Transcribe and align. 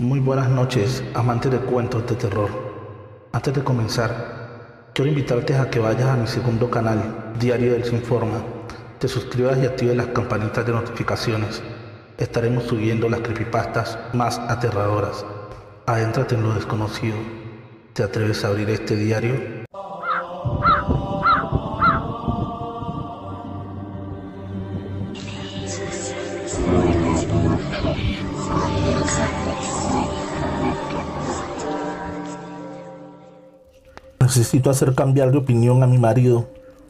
Muy 0.00 0.20
buenas 0.20 0.48
noches, 0.48 1.02
amantes 1.12 1.50
de 1.50 1.58
cuentos 1.58 2.06
de 2.06 2.14
terror. 2.14 2.48
Antes 3.32 3.52
de 3.52 3.64
comenzar, 3.64 4.90
quiero 4.94 5.08
invitarte 5.08 5.56
a 5.56 5.68
que 5.68 5.80
vayas 5.80 6.08
a 6.08 6.16
mi 6.16 6.28
segundo 6.28 6.70
canal, 6.70 7.32
Diario 7.40 7.72
del 7.72 7.82
Sinforma. 7.82 8.40
Te 9.00 9.08
suscribas 9.08 9.58
y 9.58 9.66
actives 9.66 9.96
las 9.96 10.06
campanitas 10.06 10.64
de 10.64 10.70
notificaciones. 10.70 11.64
Estaremos 12.16 12.62
subiendo 12.62 13.08
las 13.08 13.22
creepypastas 13.22 13.98
más 14.12 14.38
aterradoras. 14.38 15.26
Adéntrate 15.86 16.36
en 16.36 16.44
lo 16.44 16.54
desconocido. 16.54 17.16
¿Te 17.92 18.04
atreves 18.04 18.44
a 18.44 18.48
abrir 18.48 18.70
este 18.70 18.94
diario? 18.94 19.57
Necesito 34.28 34.68
hacer 34.68 34.94
cambiar 34.94 35.32
de 35.32 35.38
opinión 35.38 35.82
a 35.82 35.86
mi 35.86 35.96
marido, 35.96 36.48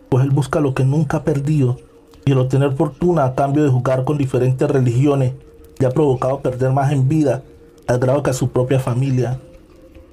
pues 0.08 0.24
él 0.24 0.30
busca 0.30 0.58
lo 0.58 0.74
que 0.74 0.82
nunca 0.82 1.18
ha 1.18 1.22
perdido 1.22 1.76
y 2.24 2.32
el 2.32 2.38
obtener 2.38 2.72
fortuna 2.72 3.24
a 3.24 3.36
cambio 3.36 3.62
de 3.62 3.70
jugar 3.70 4.02
con 4.02 4.18
diferentes 4.18 4.68
religiones 4.68 5.34
le 5.78 5.86
ha 5.86 5.90
provocado 5.90 6.40
perder 6.40 6.72
más 6.72 6.90
en 6.90 7.08
vida 7.08 7.44
al 7.86 8.00
grado 8.00 8.24
que 8.24 8.30
a 8.30 8.32
su 8.32 8.50
propia 8.50 8.80
familia. 8.80 9.38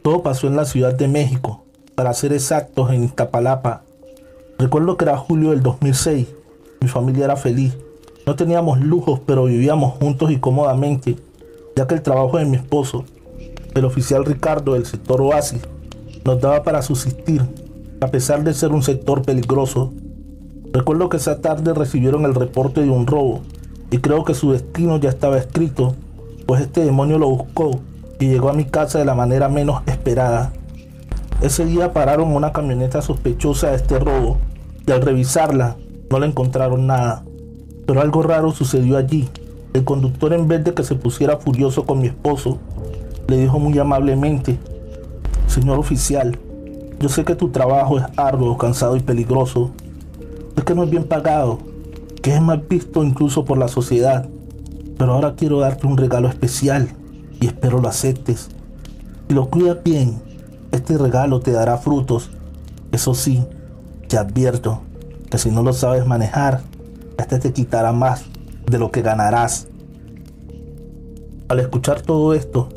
Todo 0.03 0.21
pasó 0.21 0.45
en 0.45 0.55
la 0.55 0.65
Ciudad 0.65 0.93
de 0.93 1.07
México, 1.07 1.63
para 1.95 2.13
ser 2.13 2.31
exactos 2.31 2.91
en 2.91 3.05
Iztapalapa. 3.05 3.81
Recuerdo 4.59 4.95
que 4.95 5.05
era 5.05 5.17
julio 5.17 5.49
del 5.49 5.63
2006, 5.63 6.27
mi 6.79 6.87
familia 6.87 7.25
era 7.25 7.37
feliz, 7.37 7.75
no 8.27 8.35
teníamos 8.35 8.79
lujos 8.79 9.19
pero 9.25 9.45
vivíamos 9.45 9.95
juntos 9.95 10.29
y 10.29 10.37
cómodamente, 10.37 11.15
ya 11.75 11.87
que 11.87 11.95
el 11.95 12.03
trabajo 12.03 12.37
de 12.37 12.45
mi 12.45 12.57
esposo, 12.57 13.03
el 13.73 13.83
oficial 13.83 14.25
Ricardo 14.25 14.73
del 14.73 14.85
sector 14.85 15.19
Oasis, 15.21 15.63
nos 16.25 16.41
daba 16.41 16.63
para 16.63 16.81
subsistir, 16.81 17.43
a 18.01 18.07
pesar 18.07 18.43
de 18.43 18.55
ser 18.55 18.71
un 18.71 18.81
sector 18.81 19.21
peligroso. 19.21 19.93
Recuerdo 20.73 21.07
que 21.07 21.17
esa 21.17 21.39
tarde 21.39 21.73
recibieron 21.73 22.25
el 22.25 22.33
reporte 22.33 22.81
de 22.81 22.89
un 22.89 23.05
robo 23.05 23.41
y 23.91 23.99
creo 23.99 24.25
que 24.25 24.33
su 24.33 24.51
destino 24.51 24.97
ya 24.97 25.09
estaba 25.09 25.37
escrito, 25.37 25.95
pues 26.47 26.61
este 26.61 26.83
demonio 26.83 27.19
lo 27.19 27.29
buscó 27.29 27.79
y 28.19 28.27
llegó 28.27 28.49
a 28.49 28.53
mi 28.53 28.65
casa 28.65 28.97
de 28.97 29.05
la 29.05 29.13
manera 29.13 29.49
menos 29.49 29.83
esperada. 29.85 30.51
Ese 31.41 31.63
día 31.63 31.93
pararon 31.93 32.35
una 32.35 32.51
camioneta 32.51 33.03
sospechosa 33.03 33.69
de 33.69 33.75
este 33.75 33.99
robo 33.99 34.37
y 34.87 34.91
al 34.91 35.03
revisarla 35.03 35.75
no 36.09 36.19
le 36.19 36.25
encontraron 36.25 36.87
nada. 36.87 37.23
Pero 37.85 38.01
algo 38.01 38.23
raro 38.23 38.51
sucedió 38.51 38.97
allí. 38.97 39.29
El 39.73 39.83
conductor 39.83 40.33
en 40.33 40.47
vez 40.47 40.63
de 40.63 40.73
que 40.73 40.83
se 40.83 40.95
pusiera 40.95 41.37
furioso 41.37 41.85
con 41.85 41.99
mi 41.99 42.07
esposo, 42.07 42.57
le 43.27 43.37
dijo 43.37 43.59
muy 43.59 43.77
amablemente, 43.77 44.57
Señor 45.55 45.79
oficial, 45.79 46.37
yo 46.99 47.07
sé 47.07 47.23
que 47.23 47.33
tu 47.33 47.47
trabajo 47.47 47.97
es 47.97 48.03
arduo, 48.17 48.57
cansado 48.57 48.97
y 48.97 48.99
peligroso. 48.99 49.71
Es 50.57 50.65
que 50.65 50.75
no 50.75 50.83
es 50.83 50.89
bien 50.89 51.05
pagado, 51.05 51.59
que 52.21 52.35
es 52.35 52.41
mal 52.41 52.65
visto 52.69 53.05
incluso 53.05 53.45
por 53.45 53.57
la 53.57 53.69
sociedad. 53.69 54.27
Pero 54.97 55.13
ahora 55.13 55.35
quiero 55.37 55.59
darte 55.59 55.87
un 55.87 55.95
regalo 55.95 56.27
especial 56.27 56.89
y 57.39 57.47
espero 57.47 57.79
lo 57.79 57.87
aceptes. 57.87 58.49
Si 59.29 59.33
lo 59.33 59.49
cuidas 59.49 59.77
bien, 59.81 60.21
este 60.73 60.97
regalo 60.97 61.39
te 61.39 61.53
dará 61.53 61.77
frutos. 61.77 62.31
Eso 62.91 63.13
sí, 63.13 63.45
te 64.09 64.17
advierto 64.17 64.81
que 65.31 65.37
si 65.37 65.51
no 65.51 65.63
lo 65.63 65.71
sabes 65.71 66.05
manejar, 66.05 66.63
este 67.17 67.39
te 67.39 67.53
quitará 67.53 67.93
más 67.93 68.25
de 68.69 68.77
lo 68.77 68.91
que 68.91 69.01
ganarás. 69.01 69.69
Al 71.47 71.61
escuchar 71.61 72.01
todo 72.01 72.33
esto, 72.33 72.67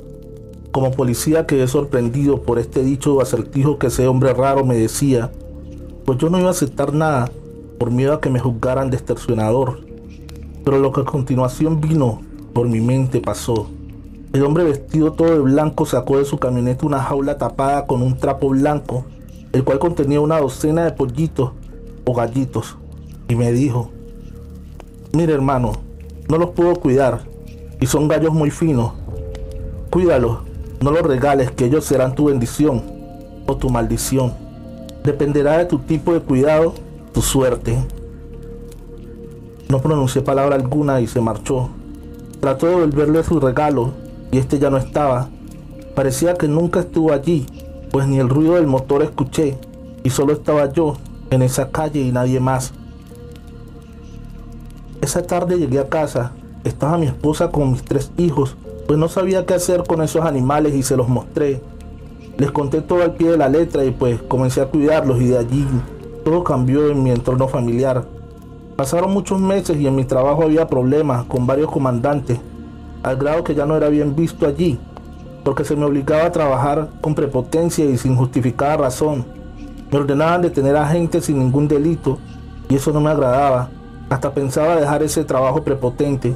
como 0.73 0.91
policía 0.91 1.47
quedé 1.47 1.67
sorprendido 1.67 2.43
por 2.43 2.59
este 2.59 2.83
dicho 2.83 3.21
acertijo 3.21 3.79
que 3.79 3.87
ese 3.87 4.07
hombre 4.07 4.35
raro 4.35 4.65
me 4.65 4.77
decía, 4.77 5.33
pues 6.05 6.19
yo 6.19 6.31
no 6.31 6.39
iba 6.39 6.49
a 6.49 6.53
aceptar 6.53 6.93
nada 6.93 7.31
por 7.79 7.91
miedo 7.91 8.13
a 8.15 8.21
que 8.21 8.31
me 8.31 8.41
juzgaran 8.41 8.91
de 8.91 8.97
extorsionador. 8.97 9.81
Pero 10.65 10.79
lo 10.79 10.93
que 10.93 11.01
a 11.01 11.05
continuación 11.05 11.81
vino 11.81 12.21
por 12.53 12.69
mi 12.69 12.81
mente 12.81 13.21
pasó. 13.21 13.69
El 14.33 14.43
hombre 14.43 14.65
vestido 14.65 15.13
todo 15.13 15.31
de 15.31 15.39
blanco 15.39 15.87
sacó 15.87 16.19
de 16.19 16.27
su 16.27 16.39
camioneta 16.39 16.85
una 16.85 17.03
jaula 17.03 17.39
tapada 17.39 17.87
con 17.87 18.03
un 18.03 18.19
trapo 18.19 18.51
blanco, 18.51 19.05
el 19.53 19.65
cual 19.65 19.79
contenía 19.79 20.21
una 20.21 20.39
docena 20.39 20.85
de 20.85 20.93
pollitos 20.93 21.53
o 22.05 22.15
gallitos, 22.15 22.77
y 23.29 23.35
me 23.35 23.53
dijo, 23.53 23.91
mire 25.13 25.33
hermano, 25.33 25.73
no 26.29 26.37
los 26.37 26.51
puedo 26.51 26.75
cuidar, 26.77 27.23
y 27.81 27.87
son 27.87 28.09
gallos 28.09 28.35
muy 28.35 28.51
finos. 28.51 28.93
Cuídalos 29.91 30.48
no 30.81 30.93
los 30.93 31.03
regales, 31.03 31.51
que 31.51 31.65
ellos 31.65 31.85
serán 31.85 32.15
tu 32.15 32.27
bendición 32.27 32.83
o 33.47 33.57
tu 33.57 33.69
maldición. 33.69 34.33
Dependerá 35.03 35.59
de 35.59 35.65
tu 35.65 35.79
tipo 35.81 36.13
de 36.13 36.21
cuidado, 36.21 36.75
tu 37.13 37.21
suerte. 37.21 37.79
No 39.69 39.81
pronuncié 39.81 40.23
palabra 40.23 40.55
alguna 40.55 41.01
y 41.01 41.07
se 41.07 41.21
marchó. 41.21 41.69
Trató 42.41 42.67
de 42.67 42.73
devolverle 42.77 43.25
su 43.25 43.41
regalo 43.41 43.93
y 44.31 44.39
este 44.39 44.59
ya 44.59 44.71
no 44.71 44.77
estaba. 44.77 45.29
Parecía 45.95 46.35
que 46.35 46.47
nunca 46.47 46.81
estuvo 46.81 47.13
allí, 47.13 47.47
pues 47.91 48.07
ni 48.07 48.19
el 48.19 48.29
ruido 48.29 48.55
del 48.55 48.69
motor 48.69 49.03
escuché 49.03 49.59
y 50.05 50.11
solo 50.11 50.33
estaba 50.33 50.73
yo 50.73 50.97
en 51.31 51.43
esa 51.43 51.71
calle 51.71 52.01
y 52.01 52.13
nadie 52.13 52.39
más. 52.39 52.73
Esa 55.01 55.23
tarde 55.23 55.59
llegué 55.59 55.81
a 55.81 55.89
casa, 55.89 56.33
estaba 56.65 56.99
mi 56.99 57.07
esposa 57.07 57.51
con 57.51 57.73
mis 57.73 57.83
tres 57.83 58.13
hijos 58.17 58.57
pues 58.89 58.99
no 58.99 59.09
sabía 59.09 59.45
qué 59.45 59.53
hacer 59.53 59.85
con 59.87 60.01
esos 60.01 60.25
animales 60.25 60.75
y 60.75 60.83
se 60.83 60.97
los 60.97 61.11
mostré. 61.11 61.61
Les 62.39 62.51
conté 62.51 62.81
todo 62.81 63.03
al 63.03 63.17
pie 63.17 63.33
de 63.33 63.37
la 63.37 63.51
letra 63.51 63.85
y 63.85 63.91
pues 63.91 64.23
comencé 64.23 64.63
a 64.63 64.67
cuidarlos 64.67 65.21
y 65.21 65.27
de 65.27 65.37
allí 65.37 65.67
todo 66.25 66.43
cambió 66.43 66.89
en 66.89 67.03
mi 67.03 67.11
entorno 67.11 67.49
familiar. 67.49 68.07
Pasaron 68.77 69.13
muchos 69.13 69.39
meses 69.39 69.77
y 69.77 69.87
en 69.87 69.95
mi 69.95 70.07
trabajo 70.07 70.43
había 70.43 70.69
problemas 70.69 71.27
con 71.27 71.47
varios 71.47 71.71
comandantes, 71.71 72.39
al 73.03 73.19
grado 73.19 73.45
que 73.45 73.55
ya 73.55 73.67
no 73.67 73.77
era 73.77 73.91
bien 73.91 74.17
visto 74.17 74.47
allí, 74.47 74.79
porque 75.45 75.65
se 75.65 75.77
me 75.77 75.85
obligaba 75.85 76.25
a 76.25 76.33
trabajar 76.33 76.89
con 77.03 77.15
prepotencia 77.15 77.85
y 77.85 77.99
sin 77.99 78.17
justificada 78.17 78.79
razón. 78.79 79.27
Me 79.93 79.99
ordenaban 79.99 80.41
detener 80.41 80.77
a 80.77 80.89
gente 80.89 81.21
sin 81.21 81.41
ningún 81.41 81.69
delito 81.69 82.17
y 82.71 82.77
eso 82.77 82.91
no 82.91 83.03
me 83.03 83.11
agradaba. 83.11 83.69
Hasta 84.09 84.33
pensaba 84.33 84.77
dejar 84.77 85.03
ese 85.03 85.25
trabajo 85.25 85.63
prepotente. 85.63 86.35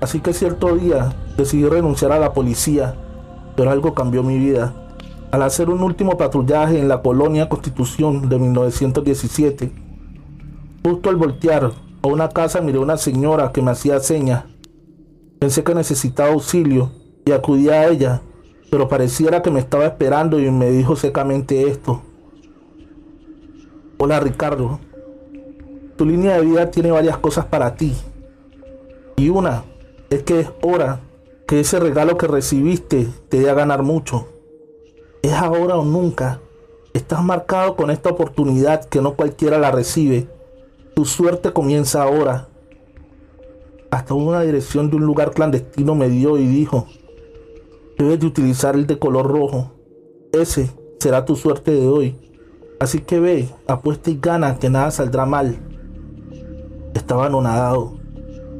Así 0.00 0.20
que 0.20 0.32
cierto 0.32 0.76
día 0.76 1.12
decidí 1.36 1.64
renunciar 1.64 2.12
a 2.12 2.20
la 2.20 2.32
policía, 2.32 2.94
pero 3.56 3.70
algo 3.70 3.94
cambió 3.94 4.22
mi 4.22 4.38
vida. 4.38 4.72
Al 5.32 5.42
hacer 5.42 5.68
un 5.68 5.82
último 5.82 6.16
patrullaje 6.16 6.78
en 6.78 6.88
la 6.88 7.02
colonia 7.02 7.48
Constitución 7.48 8.28
de 8.28 8.38
1917, 8.38 9.72
justo 10.84 11.10
al 11.10 11.16
voltear 11.16 11.72
a 12.02 12.06
una 12.06 12.28
casa 12.28 12.60
miré 12.60 12.78
a 12.78 12.82
una 12.82 12.96
señora 12.96 13.52
que 13.52 13.60
me 13.60 13.72
hacía 13.72 13.98
señas. 14.00 14.44
Pensé 15.40 15.64
que 15.64 15.74
necesitaba 15.74 16.30
auxilio 16.30 16.90
y 17.26 17.32
acudí 17.32 17.68
a 17.68 17.88
ella, 17.88 18.22
pero 18.70 18.88
pareciera 18.88 19.42
que 19.42 19.50
me 19.50 19.60
estaba 19.60 19.84
esperando 19.84 20.38
y 20.38 20.50
me 20.50 20.70
dijo 20.70 20.94
secamente 20.94 21.68
esto. 21.68 22.02
Hola 23.98 24.20
Ricardo, 24.20 24.78
tu 25.96 26.06
línea 26.06 26.36
de 26.36 26.46
vida 26.46 26.70
tiene 26.70 26.92
varias 26.92 27.18
cosas 27.18 27.46
para 27.46 27.74
ti. 27.74 27.94
Y 29.16 29.28
una 29.28 29.64
es 30.10 30.22
que 30.22 30.40
es 30.40 30.50
hora 30.62 31.00
que 31.46 31.60
ese 31.60 31.78
regalo 31.78 32.16
que 32.16 32.26
recibiste 32.26 33.08
te 33.28 33.40
dé 33.40 33.50
a 33.50 33.54
ganar 33.54 33.82
mucho. 33.82 34.28
Es 35.22 35.32
ahora 35.32 35.76
o 35.76 35.84
nunca. 35.84 36.40
Estás 36.94 37.22
marcado 37.22 37.76
con 37.76 37.90
esta 37.90 38.10
oportunidad 38.10 38.84
que 38.84 39.02
no 39.02 39.14
cualquiera 39.14 39.58
la 39.58 39.70
recibe. 39.70 40.28
Tu 40.94 41.04
suerte 41.04 41.52
comienza 41.52 42.02
ahora. 42.02 42.48
Hasta 43.90 44.14
una 44.14 44.42
dirección 44.42 44.90
de 44.90 44.96
un 44.96 45.04
lugar 45.04 45.32
clandestino 45.32 45.94
me 45.94 46.08
dio 46.08 46.38
y 46.38 46.46
dijo, 46.46 46.86
debes 47.98 48.20
de 48.20 48.26
utilizar 48.26 48.74
el 48.74 48.86
de 48.86 48.98
color 48.98 49.26
rojo. 49.26 49.72
Ese 50.32 50.70
será 51.00 51.24
tu 51.24 51.36
suerte 51.36 51.70
de 51.70 51.86
hoy. 51.86 52.18
Así 52.80 53.00
que 53.00 53.20
ve, 53.20 53.48
apuesta 53.66 54.10
y 54.10 54.18
gana 54.20 54.58
que 54.58 54.70
nada 54.70 54.90
saldrá 54.90 55.26
mal. 55.26 55.58
Estaba 56.94 57.26
anonadado, 57.26 57.98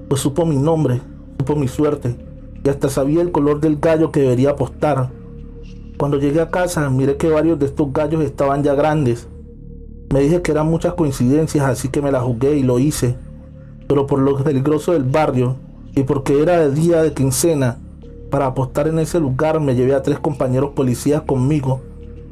pues 0.08 0.20
supo 0.20 0.44
mi 0.44 0.56
nombre 0.56 1.00
supo 1.38 1.56
mi 1.56 1.68
suerte 1.68 2.16
y 2.64 2.68
hasta 2.68 2.88
sabía 2.88 3.22
el 3.22 3.32
color 3.32 3.60
del 3.60 3.78
gallo 3.78 4.10
que 4.10 4.20
debería 4.20 4.50
apostar. 4.50 5.10
Cuando 5.96 6.18
llegué 6.18 6.40
a 6.40 6.50
casa 6.50 6.90
miré 6.90 7.16
que 7.16 7.28
varios 7.28 7.58
de 7.58 7.66
estos 7.66 7.92
gallos 7.92 8.22
estaban 8.22 8.62
ya 8.62 8.74
grandes. 8.74 9.28
Me 10.12 10.20
dije 10.20 10.42
que 10.42 10.52
eran 10.52 10.68
muchas 10.68 10.94
coincidencias, 10.94 11.64
así 11.64 11.88
que 11.88 12.02
me 12.02 12.12
la 12.12 12.20
jugué 12.20 12.56
y 12.56 12.62
lo 12.62 12.78
hice. 12.78 13.16
Pero 13.86 14.06
por 14.06 14.18
lo 14.20 14.42
peligroso 14.42 14.92
del 14.92 15.04
barrio 15.04 15.56
y 15.94 16.02
porque 16.02 16.40
era 16.40 16.58
de 16.58 16.70
día 16.70 17.02
de 17.02 17.12
quincena, 17.12 17.78
para 18.30 18.46
apostar 18.46 18.88
en 18.88 18.98
ese 18.98 19.20
lugar 19.20 19.60
me 19.60 19.74
llevé 19.74 19.94
a 19.94 20.02
tres 20.02 20.18
compañeros 20.18 20.70
policías 20.74 21.22
conmigo, 21.22 21.80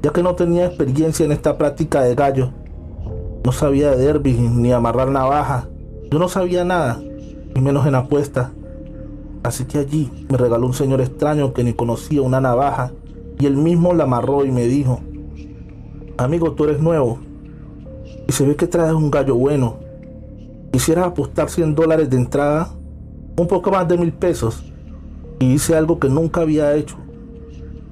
ya 0.02 0.11
que 0.11 0.23
no 0.23 0.35
tenía 0.35 0.67
experiencia 0.67 1.25
en 1.25 1.32
esta 1.32 1.56
práctica 1.56 2.02
de 2.02 2.14
gallo. 2.14 2.50
No 3.44 3.52
sabía 3.52 3.91
de 3.91 4.05
derby 4.05 4.32
ni 4.32 4.73
amarrar 4.73 5.11
navaja. 5.11 5.69
Yo 6.11 6.19
no 6.19 6.29
sabía 6.29 6.64
nada, 6.64 7.00
y 7.55 7.61
menos 7.61 7.87
en 7.87 7.94
apuestas. 7.94 8.50
Así 9.47 9.65
que 9.65 9.79
allí 9.79 10.11
me 10.29 10.37
regaló 10.37 10.67
un 10.67 10.75
señor 10.75 11.01
extraño 11.01 11.53
que 11.53 11.63
ni 11.63 11.73
conocía 11.73 12.21
una 12.21 12.41
navaja 12.41 12.91
y 13.39 13.47
él 13.47 13.57
mismo 13.57 13.95
la 13.95 14.03
amarró 14.03 14.45
y 14.45 14.51
me 14.51 14.67
dijo, 14.67 14.99
amigo, 16.17 16.51
tú 16.55 16.65
eres 16.65 16.81
nuevo 16.81 17.21
y 18.27 18.33
se 18.33 18.45
ve 18.45 18.57
que 18.57 18.67
traes 18.67 18.93
un 18.93 19.09
gallo 19.09 19.37
bueno. 19.37 19.77
Quisiera 20.73 21.05
apostar 21.05 21.49
100 21.49 21.77
dólares 21.77 22.11
de 22.11 22.17
entrada, 22.17 22.71
un 23.39 23.47
poco 23.47 23.71
más 23.71 23.87
de 23.87 23.97
mil 23.97 24.13
pesos, 24.13 24.65
y 25.39 25.53
hice 25.53 25.77
algo 25.77 26.01
que 26.01 26.09
nunca 26.09 26.41
había 26.41 26.75
hecho. 26.75 26.97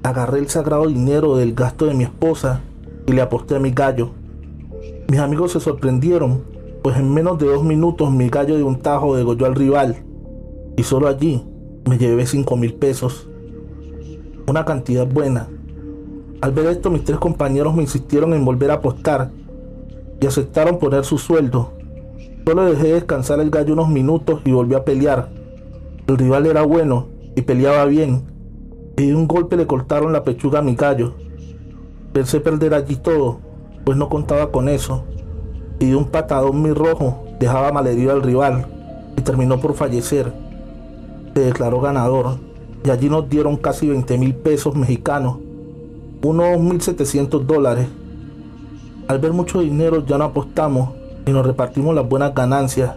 Agarré 0.03 0.39
el 0.39 0.49
sagrado 0.49 0.87
dinero 0.87 1.37
del 1.37 1.55
gasto 1.55 1.85
de 1.85 1.93
mi 1.93 2.03
esposa 2.03 2.63
y 3.07 3.13
le 3.13 3.21
aposté 3.21 3.55
a 3.55 3.59
mi 3.59 3.71
gallo. 3.71 4.09
Mis 5.07 5.21
amigos 5.21 5.53
se 5.53 5.61
sorprendieron, 5.61 6.43
pues 6.83 6.97
en 6.97 7.13
menos 7.13 7.39
de 7.39 7.45
dos 7.45 7.63
minutos 7.63 8.11
mi 8.11 8.27
gallo 8.27 8.57
de 8.57 8.63
un 8.63 8.81
tajo 8.81 9.15
degolló 9.15 9.45
al 9.45 9.55
rival, 9.55 10.04
y 10.77 10.83
solo 10.83 11.07
allí 11.07 11.43
me 11.87 11.97
llevé 11.97 12.25
5 12.25 12.57
mil 12.57 12.73
pesos. 12.73 13.27
Una 14.47 14.65
cantidad 14.65 15.07
buena. 15.07 15.47
Al 16.41 16.51
ver 16.51 16.67
esto, 16.67 16.89
mis 16.89 17.03
tres 17.03 17.19
compañeros 17.19 17.75
me 17.75 17.83
insistieron 17.83 18.33
en 18.33 18.45
volver 18.45 18.71
a 18.71 18.75
apostar 18.75 19.31
y 20.19 20.25
aceptaron 20.25 20.79
poner 20.79 21.05
su 21.05 21.17
sueldo. 21.17 21.73
Solo 22.45 22.65
dejé 22.65 22.93
descansar 22.93 23.39
el 23.39 23.49
gallo 23.49 23.73
unos 23.73 23.89
minutos 23.89 24.41
y 24.45 24.51
volví 24.51 24.75
a 24.75 24.85
pelear. 24.85 25.29
El 26.07 26.17
rival 26.17 26.45
era 26.45 26.61
bueno 26.61 27.07
y 27.35 27.41
peleaba 27.41 27.85
bien, 27.85 28.23
y 28.97 29.07
de 29.07 29.15
un 29.15 29.27
golpe 29.27 29.57
le 29.57 29.65
cortaron 29.67 30.13
la 30.13 30.23
pechuga 30.23 30.59
a 30.59 30.61
mi 30.61 30.75
gallo. 30.75 31.15
Pensé 32.13 32.39
perder 32.39 32.73
allí 32.73 32.95
todo, 32.95 33.39
pues 33.83 33.97
no 33.97 34.07
contaba 34.07 34.51
con 34.51 34.69
eso, 34.69 35.03
y 35.79 35.89
de 35.89 35.95
un 35.95 36.05
patadón 36.05 36.61
muy 36.61 36.71
rojo 36.71 37.25
dejaba 37.39 37.71
malherido 37.71 38.11
al 38.11 38.21
rival 38.21 38.67
y 39.17 39.21
terminó 39.21 39.59
por 39.59 39.73
fallecer. 39.73 40.31
Se 41.35 41.41
declaró 41.41 41.81
ganador 41.81 42.37
y 42.85 42.89
allí 42.89 43.09
nos 43.09 43.27
dieron 43.27 43.57
casi 43.57 43.89
20 43.89 44.17
mil 44.17 44.33
pesos 44.35 44.73
mexicanos, 44.73 45.35
unos 46.23 46.47
1.700 46.59 47.41
dólares. 47.41 47.89
Al 49.09 49.19
ver 49.19 49.33
mucho 49.33 49.59
dinero 49.59 50.05
ya 50.05 50.17
no 50.17 50.23
apostamos 50.23 50.91
y 51.25 51.31
nos 51.31 51.45
repartimos 51.45 51.93
las 51.93 52.07
buenas 52.07 52.33
ganancias. 52.33 52.95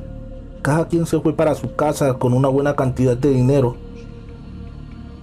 Cada 0.62 0.86
quien 0.86 1.04
se 1.04 1.18
fue 1.18 1.32
para 1.32 1.56
su 1.56 1.74
casa 1.74 2.14
con 2.14 2.32
una 2.32 2.46
buena 2.46 2.76
cantidad 2.76 3.16
de 3.16 3.30
dinero. 3.30 3.74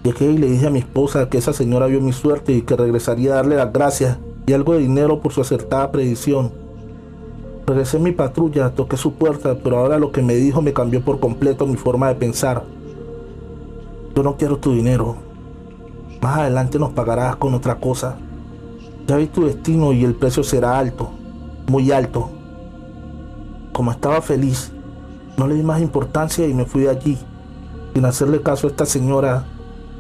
Llegué 0.04 0.32
y 0.34 0.38
le 0.38 0.48
dije 0.48 0.68
a 0.68 0.72
mi 0.72 0.80
esposa 0.80 1.30
que 1.30 1.38
esa 1.38 1.54
señora 1.54 1.88
vio 1.88 2.02
mi 2.02 2.12
suerte 2.12 2.52
y 2.52 2.64
que 2.64 2.76
regresaría 2.76 3.32
a 3.32 3.36
darle 3.36 3.56
las 3.56 3.72
gracias 3.72 4.18
y 4.46 4.52
algo 4.52 4.74
de 4.74 4.80
dinero 4.80 5.22
por 5.22 5.32
su 5.32 5.40
acertada 5.40 5.90
predicción. 5.90 6.52
Regresé 7.66 7.98
mi 7.98 8.12
patrulla, 8.12 8.72
toqué 8.72 8.98
su 8.98 9.14
puerta, 9.14 9.56
pero 9.64 9.78
ahora 9.78 10.00
lo 10.00 10.12
que 10.12 10.22
me 10.22 10.36
dijo 10.36 10.62
me 10.62 10.74
cambió 10.74 11.00
por 11.00 11.22
completo 11.22 11.66
mi 11.66 11.78
forma 11.78 12.10
de 12.10 12.16
pensar. 12.16 12.75
Yo 14.16 14.24
no 14.24 14.38
quiero 14.38 14.58
tu 14.58 14.72
dinero. 14.72 15.18
Más 16.22 16.38
adelante 16.38 16.80
nos 16.80 16.94
pagarás 16.94 17.36
con 17.36 17.54
otra 17.54 17.76
cosa. 17.76 18.16
Ya 19.06 19.18
vi 19.18 19.28
tu 19.28 19.46
destino 19.46 19.92
y 19.92 20.06
el 20.06 20.16
precio 20.16 20.42
será 20.42 20.80
alto, 20.80 21.10
muy 21.68 21.92
alto. 21.92 22.30
Como 23.74 23.92
estaba 23.92 24.22
feliz, 24.22 24.72
no 25.38 25.48
le 25.48 25.56
di 25.56 25.64
más 25.64 25.82
importancia 25.82 26.48
y 26.48 26.54
me 26.54 26.66
fui 26.66 26.84
de 26.84 26.90
allí, 26.90 27.18
sin 27.94 28.06
hacerle 28.06 28.42
caso 28.42 28.68
a 28.68 28.70
esta 28.70 28.86
señora, 28.86 29.46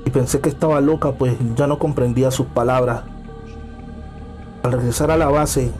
y 0.05 0.09
pensé 0.09 0.39
que 0.39 0.49
estaba 0.49 0.79
loca, 0.79 1.11
pues 1.11 1.35
ya 1.55 1.67
no 1.67 1.77
comprendía 1.77 2.31
sus 2.31 2.45
palabras. 2.47 3.03
Al 4.63 4.71
regresar 4.71 5.11
a 5.11 5.17
la 5.17 5.27
base, 5.27 5.71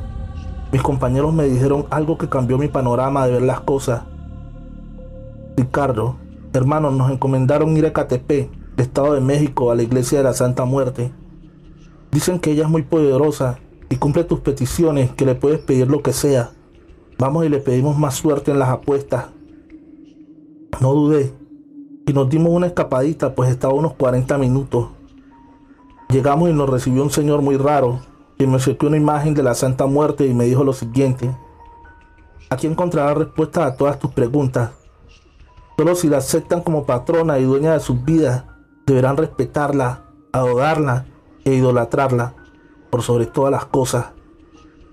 mis 0.73 0.81
compañeros 0.81 1.33
me 1.33 1.45
dijeron 1.45 1.85
algo 1.89 2.17
que 2.17 2.27
cambió 2.27 2.57
mi 2.57 2.67
panorama 2.67 3.25
de 3.25 3.31
ver 3.31 3.43
las 3.43 3.61
cosas. 3.61 4.01
Ricardo, 5.55 6.17
hermanos, 6.56 6.94
nos 6.94 7.12
encomendaron 7.12 7.75
ir 7.78 7.86
a 7.86 7.94
Catepé, 7.94 8.50
Estado 8.78 9.13
de 9.13 9.22
México, 9.22 9.72
a 9.72 9.75
la 9.75 9.84
iglesia 9.84 10.19
de 10.19 10.24
la 10.24 10.34
Santa 10.34 10.66
Muerte. 10.66 11.12
Dicen 12.12 12.40
que 12.40 12.52
ella 12.52 12.63
es 12.63 12.69
muy 12.69 12.84
poderosa 12.84 13.60
y 13.90 13.98
cumple 13.98 14.24
tus 14.24 14.40
peticiones, 14.40 15.12
que 15.12 15.25
le 15.25 15.36
puedes 15.36 15.60
pedir 15.60 15.90
lo 15.90 16.02
que 16.02 16.13
sea. 16.13 16.52
Vamos 17.18 17.46
y 17.46 17.50
le 17.50 17.60
pedimos 17.60 17.98
más 17.98 18.16
suerte 18.16 18.52
en 18.52 18.60
las 18.60 18.69
apuestas. 18.69 19.28
No 20.81 20.94
dudé 20.94 21.34
y 22.07 22.13
nos 22.13 22.30
dimos 22.30 22.54
una 22.54 22.68
escapadita, 22.68 23.34
pues 23.34 23.50
estaba 23.50 23.74
unos 23.74 23.94
40 23.94 24.38
minutos. 24.38 24.90
Llegamos 26.10 26.50
y 26.50 26.54
nos 26.54 26.69
recibió 26.69 27.04
un 27.04 27.10
señor 27.10 27.42
muy 27.42 27.57
raro, 27.57 28.00
que 28.38 28.46
me 28.46 28.57
acercó 28.57 28.88
una 28.88 28.98
imagen 28.98 29.34
de 29.34 29.44
la 29.44 29.56
Santa 29.56 29.86
Muerte 29.88 30.28
y 30.28 30.34
me 30.34 30.46
dijo 30.46 30.63
lo 30.63 30.74
siguiente. 30.74 31.36
Aquí 32.50 32.68
encontrarás 32.68 33.18
respuestas 33.18 33.66
a 33.66 33.75
todas 33.75 33.98
tus 33.98 34.12
preguntas. 34.12 34.72
Solo 35.77 35.95
si 35.95 36.07
la 36.07 36.18
aceptan 36.18 36.62
como 36.62 36.86
patrona 36.86 37.38
y 37.38 37.44
dueña 37.44 37.74
de 37.74 37.80
sus 37.80 38.04
vidas, 38.04 38.45
deberán 38.86 39.18
respetarla, 39.18 40.06
adorarla 40.31 41.06
e 41.44 41.54
idolatrarla 41.54 42.33
por 42.89 43.01
sobre 43.01 43.25
todas 43.25 43.51
las 43.51 43.66
cosas. 43.66 44.07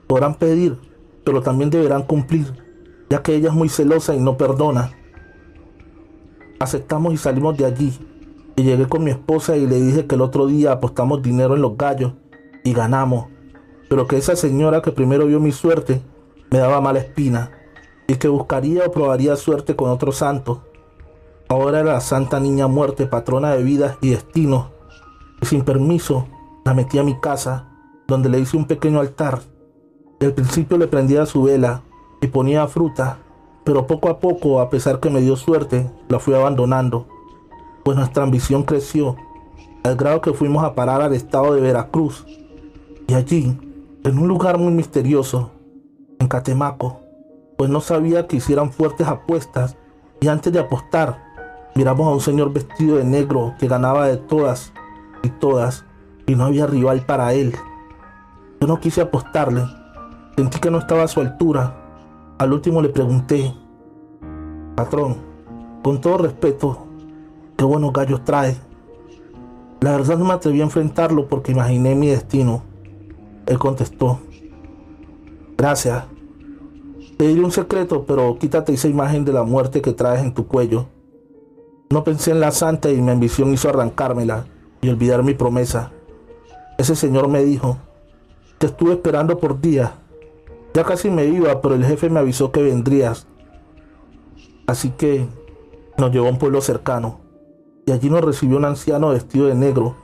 Podrán 0.08 0.34
pedir, 0.34 0.78
pero 1.24 1.40
también 1.40 1.70
deberán 1.70 2.02
cumplir, 2.02 2.52
ya 3.08 3.22
que 3.22 3.34
ella 3.34 3.48
es 3.48 3.54
muy 3.54 3.68
celosa 3.68 4.14
y 4.14 4.20
no 4.20 4.36
perdona. 4.36 4.90
Aceptamos 6.58 7.14
y 7.14 7.16
salimos 7.16 7.56
de 7.56 7.64
allí. 7.64 7.98
Y 8.56 8.64
llegué 8.64 8.86
con 8.86 9.04
mi 9.04 9.10
esposa 9.10 9.56
y 9.56 9.66
le 9.66 9.80
dije 9.80 10.06
que 10.06 10.14
el 10.14 10.20
otro 10.20 10.46
día 10.46 10.72
apostamos 10.72 11.22
dinero 11.22 11.54
en 11.54 11.62
los 11.62 11.76
gallos 11.76 12.12
y 12.64 12.74
ganamos, 12.74 13.28
pero 13.88 14.06
que 14.06 14.16
esa 14.16 14.36
señora 14.36 14.82
que 14.82 14.92
primero 14.92 15.26
vio 15.26 15.40
mi 15.40 15.52
suerte 15.52 16.02
me 16.50 16.58
daba 16.58 16.80
mala 16.80 16.98
espina 16.98 17.50
y 18.06 18.16
que 18.16 18.28
buscaría 18.28 18.84
o 18.84 18.90
probaría 18.90 19.36
suerte 19.36 19.74
con 19.74 19.90
otro 19.90 20.12
santo. 20.12 20.64
Ahora 21.52 21.84
la 21.84 22.00
Santa 22.00 22.40
Niña 22.40 22.66
Muerte, 22.66 23.04
patrona 23.04 23.54
de 23.54 23.62
vidas 23.62 23.98
y 24.00 24.08
destinos, 24.08 24.68
y 25.42 25.44
sin 25.44 25.60
permiso 25.64 26.26
la 26.64 26.72
metí 26.72 26.96
a 26.96 27.02
mi 27.02 27.20
casa, 27.20 27.68
donde 28.08 28.30
le 28.30 28.40
hice 28.40 28.56
un 28.56 28.64
pequeño 28.64 29.00
altar. 29.00 29.42
Al 30.22 30.32
principio 30.32 30.78
le 30.78 30.86
prendía 30.86 31.26
su 31.26 31.42
vela 31.42 31.82
y 32.22 32.28
ponía 32.28 32.66
fruta, 32.68 33.18
pero 33.64 33.86
poco 33.86 34.08
a 34.08 34.18
poco, 34.18 34.62
a 34.62 34.70
pesar 34.70 34.98
que 34.98 35.10
me 35.10 35.20
dio 35.20 35.36
suerte, 35.36 35.90
la 36.08 36.18
fui 36.18 36.32
abandonando, 36.32 37.06
pues 37.84 37.98
nuestra 37.98 38.22
ambición 38.22 38.62
creció, 38.62 39.16
al 39.82 39.96
grado 39.96 40.22
que 40.22 40.32
fuimos 40.32 40.64
a 40.64 40.74
parar 40.74 41.02
al 41.02 41.12
estado 41.12 41.52
de 41.52 41.60
Veracruz. 41.60 42.24
Y 43.08 43.12
allí, 43.12 43.58
en 44.04 44.18
un 44.18 44.26
lugar 44.26 44.56
muy 44.56 44.72
misterioso, 44.72 45.50
en 46.18 46.28
Catemaco, 46.28 47.00
pues 47.58 47.68
no 47.68 47.82
sabía 47.82 48.26
que 48.26 48.36
hicieran 48.36 48.72
fuertes 48.72 49.06
apuestas 49.06 49.76
y 50.18 50.28
antes 50.28 50.50
de 50.50 50.60
apostar, 50.60 51.31
miramos 51.74 52.06
a 52.06 52.10
un 52.10 52.20
señor 52.20 52.52
vestido 52.52 52.96
de 52.96 53.04
negro 53.04 53.54
que 53.58 53.68
ganaba 53.68 54.06
de 54.06 54.16
todas 54.16 54.72
y 55.22 55.28
todas 55.28 55.84
y 56.26 56.34
no 56.34 56.44
había 56.44 56.66
rival 56.66 57.04
para 57.06 57.32
él. 57.32 57.54
Yo 58.60 58.66
no 58.66 58.80
quise 58.80 59.00
apostarle, 59.00 59.64
sentí 60.36 60.58
que 60.60 60.70
no 60.70 60.78
estaba 60.78 61.04
a 61.04 61.08
su 61.08 61.20
altura. 61.20 61.76
Al 62.38 62.52
último 62.52 62.82
le 62.82 62.88
pregunté, 62.88 63.54
patrón, 64.76 65.16
con 65.82 66.00
todo 66.00 66.18
respeto, 66.18 66.86
qué 67.56 67.64
buenos 67.64 67.92
gallos 67.92 68.24
trae. 68.24 68.56
La 69.80 69.92
verdad 69.92 70.16
no 70.16 70.24
me 70.24 70.34
atreví 70.34 70.60
a 70.60 70.64
enfrentarlo 70.64 71.26
porque 71.28 71.52
imaginé 71.52 71.94
mi 71.94 72.06
destino. 72.06 72.62
Él 73.46 73.58
contestó, 73.58 74.20
gracias. 75.56 76.04
Te 77.16 77.26
diré 77.28 77.40
un 77.40 77.50
secreto, 77.50 78.04
pero 78.06 78.38
quítate 78.38 78.72
esa 78.72 78.88
imagen 78.88 79.24
de 79.24 79.32
la 79.32 79.42
muerte 79.42 79.82
que 79.82 79.92
traes 79.92 80.22
en 80.22 80.34
tu 80.34 80.46
cuello. 80.46 80.86
No 81.92 82.04
pensé 82.04 82.30
en 82.30 82.40
la 82.40 82.52
santa 82.52 82.90
y 82.90 83.02
mi 83.02 83.10
ambición 83.10 83.52
hizo 83.52 83.68
arrancármela 83.68 84.46
y 84.80 84.88
olvidar 84.88 85.22
mi 85.22 85.34
promesa. 85.34 85.92
Ese 86.78 86.96
señor 86.96 87.28
me 87.28 87.44
dijo, 87.44 87.76
te 88.56 88.68
estuve 88.68 88.92
esperando 88.92 89.36
por 89.36 89.60
días. 89.60 89.90
Ya 90.72 90.84
casi 90.84 91.10
me 91.10 91.26
iba, 91.26 91.60
pero 91.60 91.74
el 91.74 91.84
jefe 91.84 92.08
me 92.08 92.20
avisó 92.20 92.50
que 92.50 92.62
vendrías. 92.62 93.26
Así 94.66 94.88
que 94.88 95.28
nos 95.98 96.10
llevó 96.10 96.28
a 96.28 96.30
un 96.30 96.38
pueblo 96.38 96.62
cercano 96.62 97.20
y 97.84 97.92
allí 97.92 98.08
nos 98.08 98.24
recibió 98.24 98.56
un 98.56 98.64
anciano 98.64 99.10
vestido 99.10 99.48
de 99.48 99.54
negro, 99.54 99.94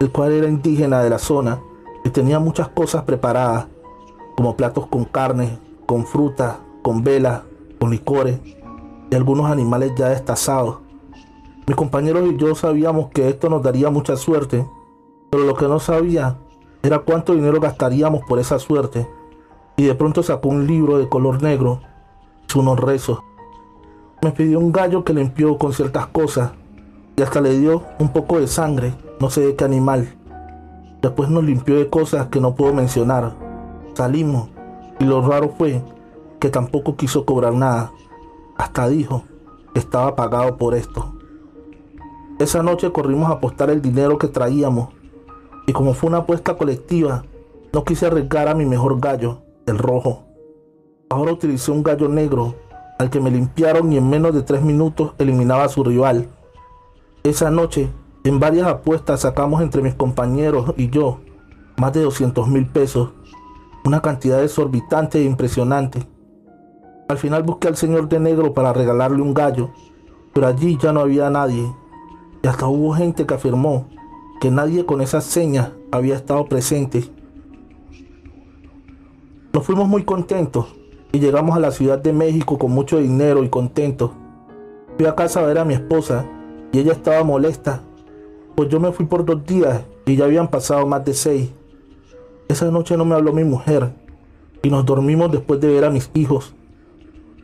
el 0.00 0.12
cual 0.12 0.32
era 0.32 0.48
indígena 0.48 1.02
de 1.02 1.08
la 1.08 1.18
zona 1.18 1.62
y 2.04 2.10
tenía 2.10 2.40
muchas 2.40 2.68
cosas 2.68 3.04
preparadas, 3.04 3.68
como 4.36 4.54
platos 4.54 4.86
con 4.86 5.06
carne, 5.06 5.58
con 5.86 6.04
fruta, 6.04 6.58
con 6.82 7.02
velas, 7.02 7.40
con 7.80 7.90
licores 7.90 8.38
y 9.10 9.14
algunos 9.14 9.50
animales 9.50 9.92
ya 9.96 10.10
destazados. 10.10 10.91
Mis 11.72 11.76
compañeros 11.78 12.30
y 12.30 12.36
yo 12.36 12.54
sabíamos 12.54 13.08
que 13.12 13.30
esto 13.30 13.48
nos 13.48 13.62
daría 13.62 13.88
mucha 13.88 14.14
suerte, 14.16 14.68
pero 15.30 15.44
lo 15.44 15.54
que 15.54 15.66
no 15.66 15.80
sabía 15.80 16.36
era 16.82 16.98
cuánto 16.98 17.32
dinero 17.32 17.60
gastaríamos 17.60 18.20
por 18.28 18.38
esa 18.38 18.58
suerte. 18.58 19.08
Y 19.78 19.84
de 19.84 19.94
pronto 19.94 20.22
sacó 20.22 20.50
un 20.50 20.66
libro 20.66 20.98
de 20.98 21.08
color 21.08 21.42
negro, 21.42 21.80
unos 22.54 22.78
rezos. 22.78 23.20
Me 24.20 24.32
pidió 24.32 24.58
un 24.58 24.70
gallo 24.70 25.02
que 25.02 25.14
limpió 25.14 25.56
con 25.56 25.72
ciertas 25.72 26.08
cosas 26.08 26.52
y 27.16 27.22
hasta 27.22 27.40
le 27.40 27.58
dio 27.58 27.84
un 27.98 28.10
poco 28.10 28.38
de 28.38 28.48
sangre, 28.48 28.92
no 29.18 29.30
sé 29.30 29.40
de 29.40 29.56
qué 29.56 29.64
animal. 29.64 30.14
Después 31.00 31.30
nos 31.30 31.42
limpió 31.42 31.76
de 31.78 31.88
cosas 31.88 32.26
que 32.26 32.38
no 32.38 32.54
puedo 32.54 32.74
mencionar. 32.74 33.32
Salimos 33.94 34.50
y 35.00 35.04
lo 35.04 35.26
raro 35.26 35.54
fue 35.56 35.82
que 36.38 36.50
tampoco 36.50 36.96
quiso 36.96 37.24
cobrar 37.24 37.54
nada. 37.54 37.92
Hasta 38.58 38.90
dijo 38.90 39.22
que 39.72 39.80
estaba 39.80 40.14
pagado 40.14 40.58
por 40.58 40.74
esto. 40.74 41.14
Esa 42.38 42.62
noche 42.62 42.90
corrimos 42.92 43.30
a 43.30 43.34
apostar 43.34 43.70
el 43.70 43.82
dinero 43.82 44.18
que 44.18 44.28
traíamos 44.28 44.88
y 45.66 45.72
como 45.72 45.94
fue 45.94 46.08
una 46.08 46.18
apuesta 46.18 46.56
colectiva, 46.56 47.24
no 47.72 47.84
quise 47.84 48.06
arriesgar 48.06 48.48
a 48.48 48.54
mi 48.54 48.66
mejor 48.66 49.00
gallo, 49.00 49.42
el 49.66 49.78
rojo. 49.78 50.24
Ahora 51.08 51.32
utilicé 51.32 51.70
un 51.70 51.82
gallo 51.82 52.08
negro 52.08 52.54
al 52.98 53.10
que 53.10 53.20
me 53.20 53.30
limpiaron 53.30 53.92
y 53.92 53.96
en 53.96 54.08
menos 54.08 54.34
de 54.34 54.42
tres 54.42 54.62
minutos 54.62 55.12
eliminaba 55.18 55.64
a 55.64 55.68
su 55.68 55.84
rival. 55.84 56.28
Esa 57.22 57.50
noche, 57.50 57.88
en 58.24 58.40
varias 58.40 58.66
apuestas 58.66 59.20
sacamos 59.20 59.62
entre 59.62 59.82
mis 59.82 59.94
compañeros 59.94 60.74
y 60.76 60.90
yo 60.90 61.20
más 61.76 61.92
de 61.92 62.02
200 62.02 62.48
mil 62.48 62.66
pesos, 62.66 63.10
una 63.84 64.00
cantidad 64.00 64.42
exorbitante 64.42 65.18
e 65.18 65.24
impresionante. 65.24 66.06
Al 67.08 67.18
final 67.18 67.42
busqué 67.42 67.68
al 67.68 67.76
señor 67.76 68.08
de 68.08 68.20
negro 68.20 68.54
para 68.54 68.72
regalarle 68.72 69.20
un 69.20 69.34
gallo, 69.34 69.70
pero 70.32 70.46
allí 70.46 70.78
ya 70.80 70.92
no 70.92 71.00
había 71.00 71.28
nadie. 71.30 71.72
Y 72.42 72.48
hasta 72.48 72.66
hubo 72.66 72.92
gente 72.94 73.24
que 73.24 73.34
afirmó 73.34 73.86
que 74.40 74.50
nadie 74.50 74.84
con 74.84 75.00
esas 75.00 75.24
señas 75.24 75.70
había 75.92 76.16
estado 76.16 76.46
presente. 76.46 77.04
Nos 79.52 79.64
fuimos 79.64 79.86
muy 79.86 80.02
contentos 80.02 80.74
y 81.12 81.20
llegamos 81.20 81.54
a 81.54 81.60
la 81.60 81.70
Ciudad 81.70 81.98
de 81.98 82.12
México 82.12 82.58
con 82.58 82.72
mucho 82.72 82.98
dinero 82.98 83.44
y 83.44 83.48
contentos. 83.48 84.10
Fui 84.96 85.06
a 85.06 85.14
casa 85.14 85.40
a 85.40 85.46
ver 85.46 85.58
a 85.58 85.64
mi 85.64 85.74
esposa 85.74 86.26
y 86.72 86.80
ella 86.80 86.92
estaba 86.92 87.22
molesta, 87.22 87.82
pues 88.56 88.68
yo 88.68 88.80
me 88.80 88.92
fui 88.92 89.06
por 89.06 89.24
dos 89.24 89.44
días 89.44 89.82
y 90.06 90.16
ya 90.16 90.24
habían 90.24 90.48
pasado 90.48 90.86
más 90.86 91.04
de 91.04 91.14
seis. 91.14 91.50
Esa 92.48 92.70
noche 92.70 92.96
no 92.96 93.04
me 93.04 93.14
habló 93.14 93.32
mi 93.32 93.44
mujer 93.44 93.92
y 94.62 94.70
nos 94.70 94.84
dormimos 94.84 95.30
después 95.30 95.60
de 95.60 95.68
ver 95.68 95.84
a 95.84 95.90
mis 95.90 96.10
hijos. 96.14 96.54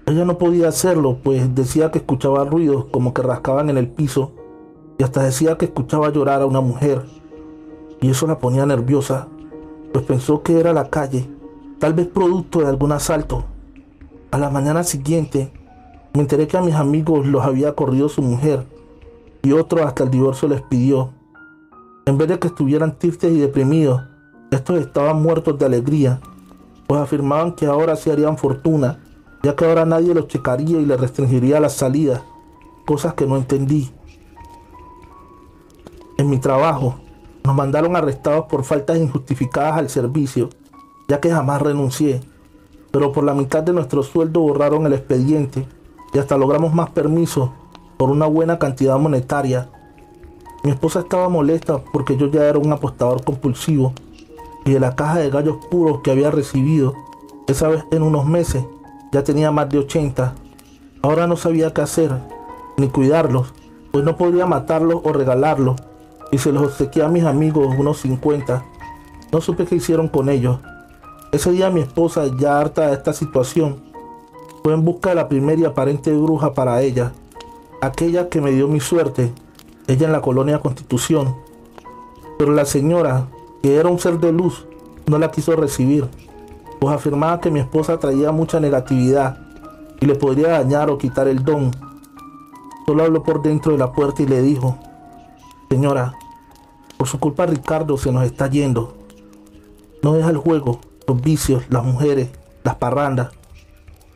Ella 0.07 0.25
no 0.25 0.39
podía 0.39 0.69
hacerlo, 0.69 1.19
pues 1.23 1.55
decía 1.55 1.91
que 1.91 1.99
escuchaba 1.99 2.45
ruidos 2.45 2.87
como 2.91 3.15
que 3.15 3.23
rascaban 3.23 3.71
en 3.71 3.79
el 3.79 3.89
piso 3.89 4.33
y 4.99 5.05
hasta 5.05 5.23
decía 5.23 5.57
que 5.57 5.67
escuchaba 5.67 6.11
llorar 6.11 6.43
a 6.43 6.47
una 6.47 6.61
mujer. 6.61 7.05
Y 8.01 8.11
eso 8.11 8.27
la 8.27 8.39
ponía 8.39 8.67
nerviosa, 8.67 9.29
pues 9.93 10.05
pensó 10.05 10.43
que 10.43 10.59
era 10.59 10.73
la 10.73 10.91
calle, 10.91 11.29
tal 11.79 11.95
vez 11.95 12.09
producto 12.09 12.61
de 12.61 12.67
algún 12.67 12.93
asalto. 12.93 13.45
A 14.31 14.39
la 14.39 14.51
mañana 14.51 14.83
siguiente, 14.83 15.53
me 16.13 16.21
enteré 16.21 16.47
que 16.47 16.57
a 16.57 16.63
mis 16.63 16.75
amigos 16.75 17.27
los 17.27 17.45
había 17.45 17.75
corrido 17.75 18.09
su 18.09 18.23
mujer 18.23 18.67
y 19.43 19.53
otro 19.53 19.87
hasta 19.87 20.05
el 20.05 20.11
divorcio 20.11 20.49
les 20.49 20.63
pidió. 20.63 21.11
En 22.07 22.19
vez 22.19 22.29
de 22.29 22.39
que 22.39 22.49
estuvieran 22.49 22.99
tristes 22.99 23.33
y 23.33 23.39
deprimidos, 23.39 24.03
estos 24.51 24.79
estaban 24.81 25.23
muertos 25.23 25.59
de 25.59 25.67
alegría, 25.67 26.21
pues 26.87 27.01
afirmaban 27.01 27.53
que 27.53 27.67
ahora 27.67 27.97
se 27.97 28.11
harían 28.11 28.39
fortuna, 28.39 28.99
ya 29.43 29.55
que 29.55 29.65
ahora 29.65 29.85
nadie 29.85 30.15
los 30.15 30.27
checaría 30.27 30.81
y 30.81 30.87
les 30.87 30.99
restringiría 30.99 31.61
las 31.61 31.75
salidas, 31.75 32.23
cosas 32.87 33.15
que 33.15 33.27
no 33.27 33.37
entendí. 33.37 33.91
En 36.19 36.29
mi 36.29 36.39
trabajo, 36.39 36.97
nos 37.45 37.55
mandaron 37.55 37.95
arrestados 37.95 38.47
por 38.47 38.65
faltas 38.65 38.99
injustificadas 38.99 39.79
al 39.79 39.89
servicio, 39.89 40.51
ya 41.07 41.21
que 41.21 41.31
jamás 41.31 41.63
renuncié, 41.63 42.21
pero 42.91 43.13
por 43.13 43.23
la 43.23 43.35
mitad 43.35 43.63
de 43.63 43.73
nuestro 43.73 44.03
sueldo 44.03 44.41
borraron 44.41 44.85
el 44.85 44.95
expediente 44.95 45.65
y 46.13 46.19
hasta 46.19 46.37
logramos 46.37 46.75
más 46.75 46.91
permisos 46.91 47.51
por 47.97 48.11
una 48.11 48.27
buena 48.27 48.59
cantidad 48.59 48.99
monetaria. 48.99 49.71
Mi 50.65 50.73
esposa 50.73 50.99
estaba 50.99 51.29
molesta 51.29 51.79
porque 51.93 52.17
yo 52.17 52.27
ya 52.27 52.47
era 52.47 52.59
un 52.59 52.73
apostador 52.73 53.23
compulsivo 53.23 53.93
y 54.65 54.73
de 54.73 54.81
la 54.81 54.97
caja 54.97 55.21
de 55.21 55.31
gallos 55.31 55.65
puros 55.71 56.01
que 56.03 56.11
había 56.11 56.33
recibido, 56.33 56.95
esa 57.47 57.69
vez 57.69 57.85
en 57.93 58.03
unos 58.03 58.27
meses, 58.27 58.65
ya 59.13 59.23
tenía 59.23 59.53
más 59.53 59.69
de 59.69 59.79
80. 59.79 60.35
Ahora 61.01 61.29
no 61.29 61.37
sabía 61.37 61.73
qué 61.73 61.83
hacer, 61.83 62.11
ni 62.77 62.89
cuidarlos, 62.89 63.55
pues 63.93 64.05
no 64.05 64.17
podía 64.17 64.47
matarlos 64.47 65.01
o 65.05 65.13
regalarlos 65.13 65.77
y 66.31 66.39
se 66.39 66.53
los 66.53 66.63
obsequié 66.65 67.03
a 67.03 67.09
mis 67.09 67.25
amigos 67.25 67.75
unos 67.79 67.99
50. 67.99 68.65
No 69.33 69.41
supe 69.41 69.67
qué 69.67 69.77
hicieron 69.77 70.09
con 70.09 70.29
ellos. 70.29 70.59
Ese 71.33 71.51
día 71.53 71.71
mi 71.71 71.81
esposa, 71.81 72.25
ya 72.39 72.59
harta 72.59 72.89
de 72.89 72.95
esta 72.95 73.13
situación, 73.13 73.83
fue 74.63 74.73
en 74.73 74.85
busca 74.85 75.11
de 75.11 75.17
la 75.17 75.29
primera 75.29 75.61
y 75.61 75.65
aparente 75.65 76.13
bruja 76.13 76.55
para 76.55 76.83
ella, 76.83 77.13
aquella 77.81 78.29
que 78.29 78.41
me 78.41 78.51
dio 78.51 78.69
mi 78.69 78.81
suerte, 78.81 79.33
ella 79.87 80.07
en 80.07 80.13
la 80.13 80.21
colonia 80.21 80.61
Constitución. 80.61 81.37
Pero 82.39 82.53
la 82.53 82.65
señora, 82.65 83.29
que 83.63 83.77
era 83.77 83.89
un 83.89 83.99
ser 83.99 84.19
de 84.21 84.33
luz, 84.33 84.67
no 85.07 85.19
la 85.19 85.31
quiso 85.31 85.55
recibir, 85.57 86.09
pues 86.81 86.95
afirmaba 86.95 87.41
que 87.41 87.51
mi 87.51 87.61
esposa 87.61 87.99
traía 87.99 88.33
mucha 88.33 88.61
negatividad 88.61 89.39
y 90.01 90.07
le 90.07 90.15
podría 90.15 90.49
dañar 90.49 90.91
o 90.91 90.99
quitar 90.99 91.29
el 91.29 91.45
don. 91.45 91.71
Solo 92.87 93.05
habló 93.05 93.23
por 93.23 93.43
dentro 93.43 93.73
de 93.73 93.79
la 93.79 93.93
puerta 93.93 94.23
y 94.23 94.27
le 94.27 94.41
dijo, 94.43 94.79
Señora, 95.71 96.15
por 96.97 97.07
su 97.07 97.21
culpa 97.21 97.47
Ricardo 97.47 97.97
se 97.99 98.11
nos 98.11 98.25
está 98.25 98.49
yendo. 98.49 98.97
No 100.03 100.15
deja 100.15 100.31
el 100.31 100.39
juego, 100.39 100.81
los 101.07 101.21
vicios, 101.21 101.65
las 101.69 101.85
mujeres, 101.85 102.31
las 102.65 102.77
parrandas. 102.77 103.31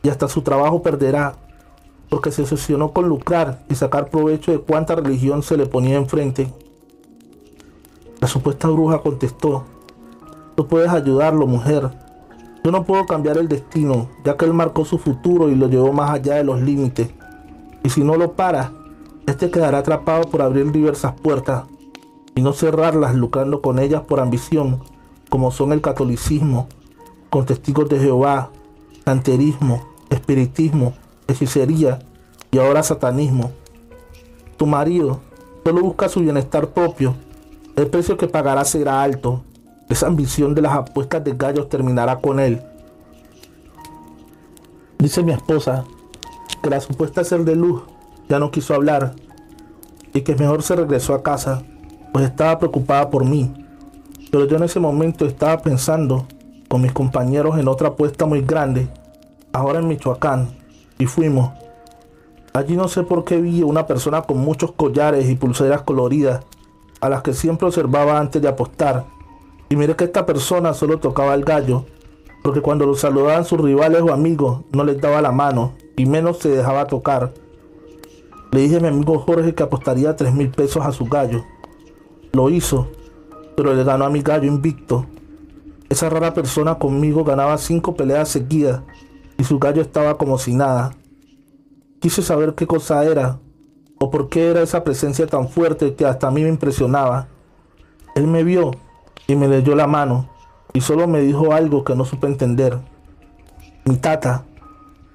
Y 0.01 0.09
hasta 0.09 0.27
su 0.27 0.41
trabajo 0.41 0.81
perderá 0.81 1.35
porque 2.09 2.31
se 2.31 2.41
obsesionó 2.41 2.91
con 2.91 3.07
lucrar 3.07 3.63
y 3.69 3.75
sacar 3.75 4.09
provecho 4.09 4.51
de 4.51 4.59
cuánta 4.59 4.95
religión 4.95 5.43
se 5.43 5.57
le 5.57 5.65
ponía 5.65 5.97
enfrente. 5.97 6.51
La 8.19 8.27
supuesta 8.27 8.67
bruja 8.67 9.01
contestó, 9.01 9.63
tú 10.55 10.67
puedes 10.67 10.89
ayudarlo, 10.89 11.47
mujer. 11.47 11.89
Yo 12.63 12.71
no 12.71 12.83
puedo 12.83 13.05
cambiar 13.05 13.37
el 13.37 13.47
destino, 13.47 14.09
ya 14.23 14.37
que 14.37 14.45
él 14.45 14.53
marcó 14.53 14.85
su 14.85 14.97
futuro 14.97 15.49
y 15.49 15.55
lo 15.55 15.67
llevó 15.67 15.91
más 15.91 16.11
allá 16.11 16.35
de 16.35 16.43
los 16.43 16.61
límites. 16.61 17.09
Y 17.83 17.89
si 17.89 18.03
no 18.03 18.15
lo 18.15 18.33
para, 18.33 18.71
este 19.25 19.49
quedará 19.49 19.79
atrapado 19.79 20.29
por 20.29 20.41
abrir 20.41 20.71
diversas 20.71 21.13
puertas 21.13 21.63
y 22.35 22.41
no 22.41 22.53
cerrarlas 22.53 23.15
lucrando 23.15 23.61
con 23.61 23.79
ellas 23.79 24.01
por 24.01 24.19
ambición, 24.19 24.81
como 25.29 25.51
son 25.51 25.71
el 25.71 25.81
catolicismo, 25.81 26.67
con 27.29 27.45
testigos 27.45 27.89
de 27.89 27.99
Jehová, 27.99 28.51
santerismo, 29.05 29.87
espiritismo, 30.09 30.93
hechicería 31.27 31.99
y 32.51 32.57
ahora 32.57 32.83
satanismo. 32.83 33.51
Tu 34.57 34.65
marido 34.65 35.21
solo 35.63 35.81
busca 35.81 36.09
su 36.09 36.19
bienestar 36.19 36.69
propio. 36.69 37.15
El 37.75 37.87
precio 37.87 38.17
que 38.17 38.27
pagará 38.27 38.65
será 38.65 39.01
alto. 39.01 39.43
Esa 39.89 40.07
ambición 40.07 40.53
de 40.53 40.61
las 40.61 40.73
apuestas 40.73 41.23
de 41.23 41.33
gallos 41.33 41.69
terminará 41.69 42.19
con 42.19 42.39
él. 42.39 42.61
Dice 44.99 45.23
mi 45.23 45.31
esposa 45.31 45.85
que 46.61 46.69
la 46.69 46.79
supuesta 46.79 47.23
ser 47.23 47.43
de 47.43 47.55
luz 47.55 47.81
ya 48.29 48.39
no 48.39 48.51
quiso 48.51 48.73
hablar 48.73 49.13
y 50.13 50.21
que 50.21 50.35
mejor 50.35 50.61
se 50.61 50.75
regresó 50.75 51.13
a 51.13 51.23
casa, 51.23 51.63
pues 52.11 52.25
estaba 52.25 52.59
preocupada 52.59 53.09
por 53.09 53.25
mí. 53.25 53.51
Pero 54.31 54.45
yo 54.45 54.57
en 54.57 54.63
ese 54.63 54.79
momento 54.79 55.25
estaba 55.25 55.57
pensando 55.57 56.27
con 56.67 56.81
mis 56.81 56.91
compañeros 56.91 57.57
en 57.57 57.67
otra 57.67 57.89
apuesta 57.89 58.25
muy 58.25 58.41
grande, 58.41 58.87
ahora 59.51 59.79
en 59.79 59.87
Michoacán, 59.87 60.49
y 60.97 61.05
fuimos. 61.05 61.51
Allí 62.53 62.75
no 62.75 62.87
sé 62.87 63.03
por 63.03 63.25
qué 63.25 63.41
vi 63.41 63.63
una 63.63 63.87
persona 63.87 64.21
con 64.21 64.37
muchos 64.37 64.71
collares 64.73 65.27
y 65.29 65.35
pulseras 65.35 65.81
coloridas, 65.81 66.45
a 67.01 67.09
las 67.09 67.21
que 67.23 67.33
siempre 67.33 67.67
observaba 67.67 68.19
antes 68.19 68.41
de 68.41 68.47
apostar. 68.47 69.05
Y 69.69 69.75
miré 69.75 69.95
que 69.95 70.05
esta 70.05 70.25
persona 70.25 70.73
solo 70.73 70.99
tocaba 70.99 71.33
el 71.33 71.43
gallo, 71.43 71.85
porque 72.43 72.61
cuando 72.61 72.85
lo 72.85 72.95
saludaban 72.95 73.45
sus 73.45 73.59
rivales 73.59 74.01
o 74.01 74.13
amigos 74.13 74.61
no 74.71 74.83
les 74.83 75.01
daba 75.01 75.21
la 75.21 75.31
mano, 75.31 75.73
y 75.95 76.05
menos 76.05 76.39
se 76.39 76.49
dejaba 76.49 76.85
tocar. 76.85 77.33
Le 78.53 78.59
dije 78.59 78.77
a 78.77 78.79
mi 78.79 78.87
amigo 78.87 79.17
Jorge 79.17 79.55
que 79.55 79.63
apostaría 79.63 80.15
3 80.15 80.31
mil 80.31 80.51
pesos 80.51 80.85
a 80.85 80.91
su 80.91 81.05
gallo. 81.05 81.43
Lo 82.33 82.51
hizo, 82.51 82.87
pero 83.57 83.73
le 83.73 83.83
ganó 83.83 84.05
a 84.05 84.11
mi 84.11 84.21
gallo 84.21 84.45
invicto. 84.45 85.07
Esa 85.89 86.07
rara 86.07 86.35
persona 86.35 86.75
conmigo 86.75 87.23
ganaba 87.23 87.57
cinco 87.57 87.95
peleas 87.95 88.29
seguidas 88.29 88.83
y 89.39 89.43
su 89.43 89.57
gallo 89.57 89.81
estaba 89.81 90.19
como 90.19 90.37
si 90.37 90.53
nada. 90.53 90.95
Quise 91.99 92.21
saber 92.21 92.53
qué 92.53 92.67
cosa 92.67 93.03
era 93.03 93.39
o 93.99 94.11
por 94.11 94.29
qué 94.29 94.51
era 94.51 94.61
esa 94.61 94.83
presencia 94.83 95.25
tan 95.25 95.49
fuerte 95.49 95.95
que 95.95 96.05
hasta 96.05 96.27
a 96.27 96.31
mí 96.31 96.43
me 96.43 96.49
impresionaba. 96.49 97.29
Él 98.13 98.27
me 98.27 98.43
vio 98.43 98.69
y 99.25 99.35
me 99.35 99.47
leyó 99.47 99.75
la 99.75 99.87
mano 99.87 100.29
y 100.73 100.81
solo 100.81 101.07
me 101.07 101.21
dijo 101.21 101.53
algo 101.53 101.83
que 101.83 101.95
no 101.95 102.05
supe 102.05 102.27
entender. 102.27 102.77
Mi 103.85 103.95
tata 103.97 104.45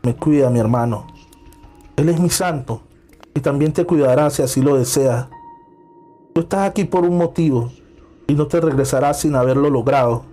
me 0.02 0.16
cuida, 0.16 0.50
mi 0.50 0.58
hermano. 0.58 1.06
Él 1.94 2.08
es 2.08 2.18
mi 2.18 2.30
santo 2.30 2.82
y 3.38 3.40
también 3.40 3.72
te 3.72 3.86
cuidará 3.86 4.30
si 4.30 4.42
así 4.42 4.60
lo 4.60 4.76
deseas. 4.76 5.28
Tú 6.34 6.40
estás 6.40 6.68
aquí 6.68 6.82
por 6.82 7.04
un 7.04 7.16
motivo 7.16 7.70
y 8.26 8.34
no 8.34 8.48
te 8.48 8.60
regresarás 8.60 9.20
sin 9.20 9.36
haberlo 9.36 9.70
logrado. 9.70 10.24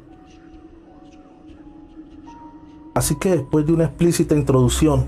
Así 2.96 3.16
que 3.20 3.30
después 3.30 3.68
de 3.68 3.74
una 3.74 3.84
explícita 3.86 4.34
introducción, 4.34 5.06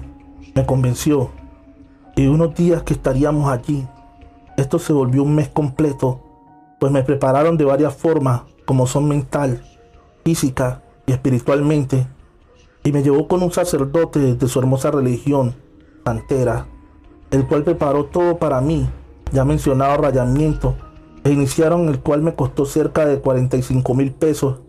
me 0.53 0.63
convenció 0.63 1.31
y 2.15 2.27
unos 2.27 2.53
días 2.53 2.83
que 2.83 2.93
estaríamos 2.93 3.49
allí, 3.49 3.87
esto 4.57 4.77
se 4.77 4.93
volvió 4.93 5.23
un 5.23 5.33
mes 5.33 5.49
completo, 5.49 6.19
pues 6.79 6.91
me 6.91 7.01
prepararon 7.01 7.57
de 7.57 7.65
varias 7.65 7.95
formas, 7.95 8.43
como 8.65 8.85
son 8.85 9.07
mental, 9.07 9.63
física 10.23 10.83
y 11.07 11.13
espiritualmente, 11.13 12.05
y 12.83 12.91
me 12.91 13.01
llevó 13.01 13.27
con 13.27 13.41
un 13.41 13.51
sacerdote 13.51 14.35
de 14.35 14.47
su 14.47 14.59
hermosa 14.59 14.91
religión, 14.91 15.55
santera 16.05 16.67
el 17.31 17.47
cual 17.47 17.63
preparó 17.63 18.05
todo 18.05 18.37
para 18.37 18.61
mí 18.61 18.87
ya 19.31 19.45
mencionado 19.45 19.97
rayamiento, 19.97 20.75
e 21.23 21.31
iniciaron 21.31 21.89
el 21.89 21.99
cual 21.99 22.21
me 22.21 22.35
costó 22.35 22.65
cerca 22.65 23.05
de 23.05 23.19
45 23.19 23.93
mil 23.93 24.11
pesos. 24.11 24.59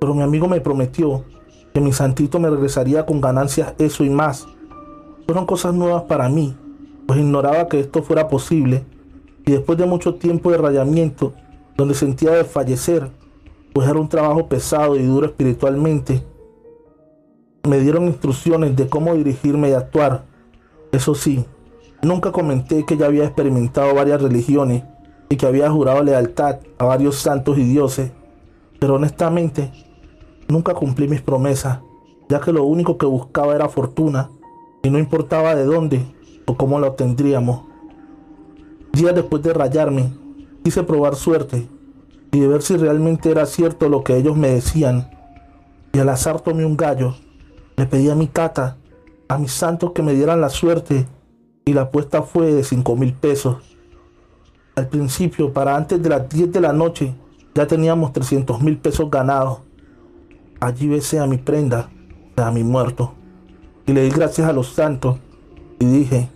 Pero 0.00 0.14
mi 0.14 0.22
amigo 0.22 0.48
me 0.48 0.60
prometió 0.60 1.24
que 1.72 1.80
mi 1.80 1.92
santito 1.92 2.40
me 2.40 2.50
regresaría 2.50 3.06
con 3.06 3.20
ganancias 3.20 3.74
eso 3.78 4.04
y 4.04 4.10
más. 4.10 4.46
Fueron 5.26 5.46
cosas 5.46 5.74
nuevas 5.74 6.04
para 6.04 6.28
mí, 6.28 6.56
pues 7.06 7.20
ignoraba 7.20 7.68
que 7.68 7.80
esto 7.80 8.02
fuera 8.02 8.28
posible, 8.28 8.84
y 9.46 9.52
después 9.52 9.78
de 9.78 9.86
mucho 9.86 10.16
tiempo 10.16 10.50
de 10.50 10.58
rayamiento, 10.58 11.34
donde 11.76 11.94
sentía 11.94 12.32
desfallecer, 12.32 13.10
pues 13.72 13.88
era 13.88 13.98
un 13.98 14.08
trabajo 14.08 14.48
pesado 14.48 14.96
y 14.96 15.02
duro 15.04 15.26
espiritualmente, 15.26 16.24
me 17.68 17.78
dieron 17.80 18.04
instrucciones 18.04 18.74
de 18.76 18.88
cómo 18.88 19.14
dirigirme 19.14 19.70
y 19.70 19.72
actuar. 19.72 20.24
Eso 20.90 21.14
sí, 21.14 21.44
nunca 22.02 22.32
comenté 22.32 22.84
que 22.84 22.96
ya 22.96 23.06
había 23.06 23.24
experimentado 23.24 23.94
varias 23.94 24.22
religiones 24.22 24.84
y 25.28 25.36
que 25.36 25.46
había 25.46 25.70
jurado 25.70 26.02
lealtad 26.02 26.58
a 26.78 26.84
varios 26.84 27.16
santos 27.16 27.58
y 27.58 27.64
dioses, 27.64 28.12
pero 28.78 28.94
honestamente 28.94 29.70
nunca 30.48 30.74
cumplí 30.74 31.08
mis 31.08 31.20
promesas, 31.20 31.80
ya 32.28 32.40
que 32.40 32.52
lo 32.52 32.64
único 32.64 32.98
que 32.98 33.06
buscaba 33.06 33.54
era 33.54 33.68
fortuna 33.68 34.30
y 34.82 34.90
no 34.90 34.98
importaba 34.98 35.54
de 35.54 35.64
dónde 35.64 36.04
o 36.46 36.56
cómo 36.56 36.80
la 36.80 36.88
obtendríamos. 36.88 37.62
Días 38.92 39.14
después 39.14 39.42
de 39.42 39.52
rayarme, 39.52 40.12
quise 40.64 40.82
probar 40.82 41.14
suerte 41.14 41.68
y 42.32 42.40
de 42.40 42.48
ver 42.48 42.62
si 42.62 42.76
realmente 42.76 43.30
era 43.30 43.46
cierto 43.46 43.88
lo 43.88 44.04
que 44.04 44.16
ellos 44.16 44.36
me 44.36 44.48
decían, 44.48 45.10
y 45.92 45.98
al 45.98 46.08
azar 46.08 46.40
tomé 46.40 46.64
un 46.64 46.76
gallo 46.76 47.14
le 47.78 47.86
pedí 47.86 48.10
a 48.10 48.16
mi 48.16 48.26
tata, 48.26 48.76
a 49.28 49.38
mis 49.38 49.52
santos 49.52 49.92
que 49.92 50.02
me 50.02 50.12
dieran 50.12 50.40
la 50.40 50.48
suerte 50.48 51.06
y 51.68 51.74
la 51.74 51.82
apuesta 51.82 52.22
fue 52.22 52.52
de 52.54 52.64
5 52.64 52.96
mil 52.96 53.12
pesos. 53.12 53.58
Al 54.74 54.88
principio, 54.88 55.52
para 55.52 55.76
antes 55.76 56.02
de 56.02 56.08
las 56.08 56.26
10 56.26 56.50
de 56.50 56.60
la 56.62 56.72
noche, 56.72 57.14
ya 57.54 57.66
teníamos 57.66 58.14
300 58.14 58.62
mil 58.62 58.78
pesos 58.78 59.10
ganados. 59.10 59.58
Allí 60.60 60.88
besé 60.88 61.18
a 61.18 61.26
mi 61.26 61.36
prenda, 61.36 61.90
a 62.36 62.50
mi 62.50 62.64
muerto, 62.64 63.12
y 63.86 63.92
le 63.92 64.02
di 64.02 64.10
gracias 64.10 64.48
a 64.48 64.52
los 64.54 64.68
santos 64.68 65.18
y 65.78 65.84
dije, 65.84 66.30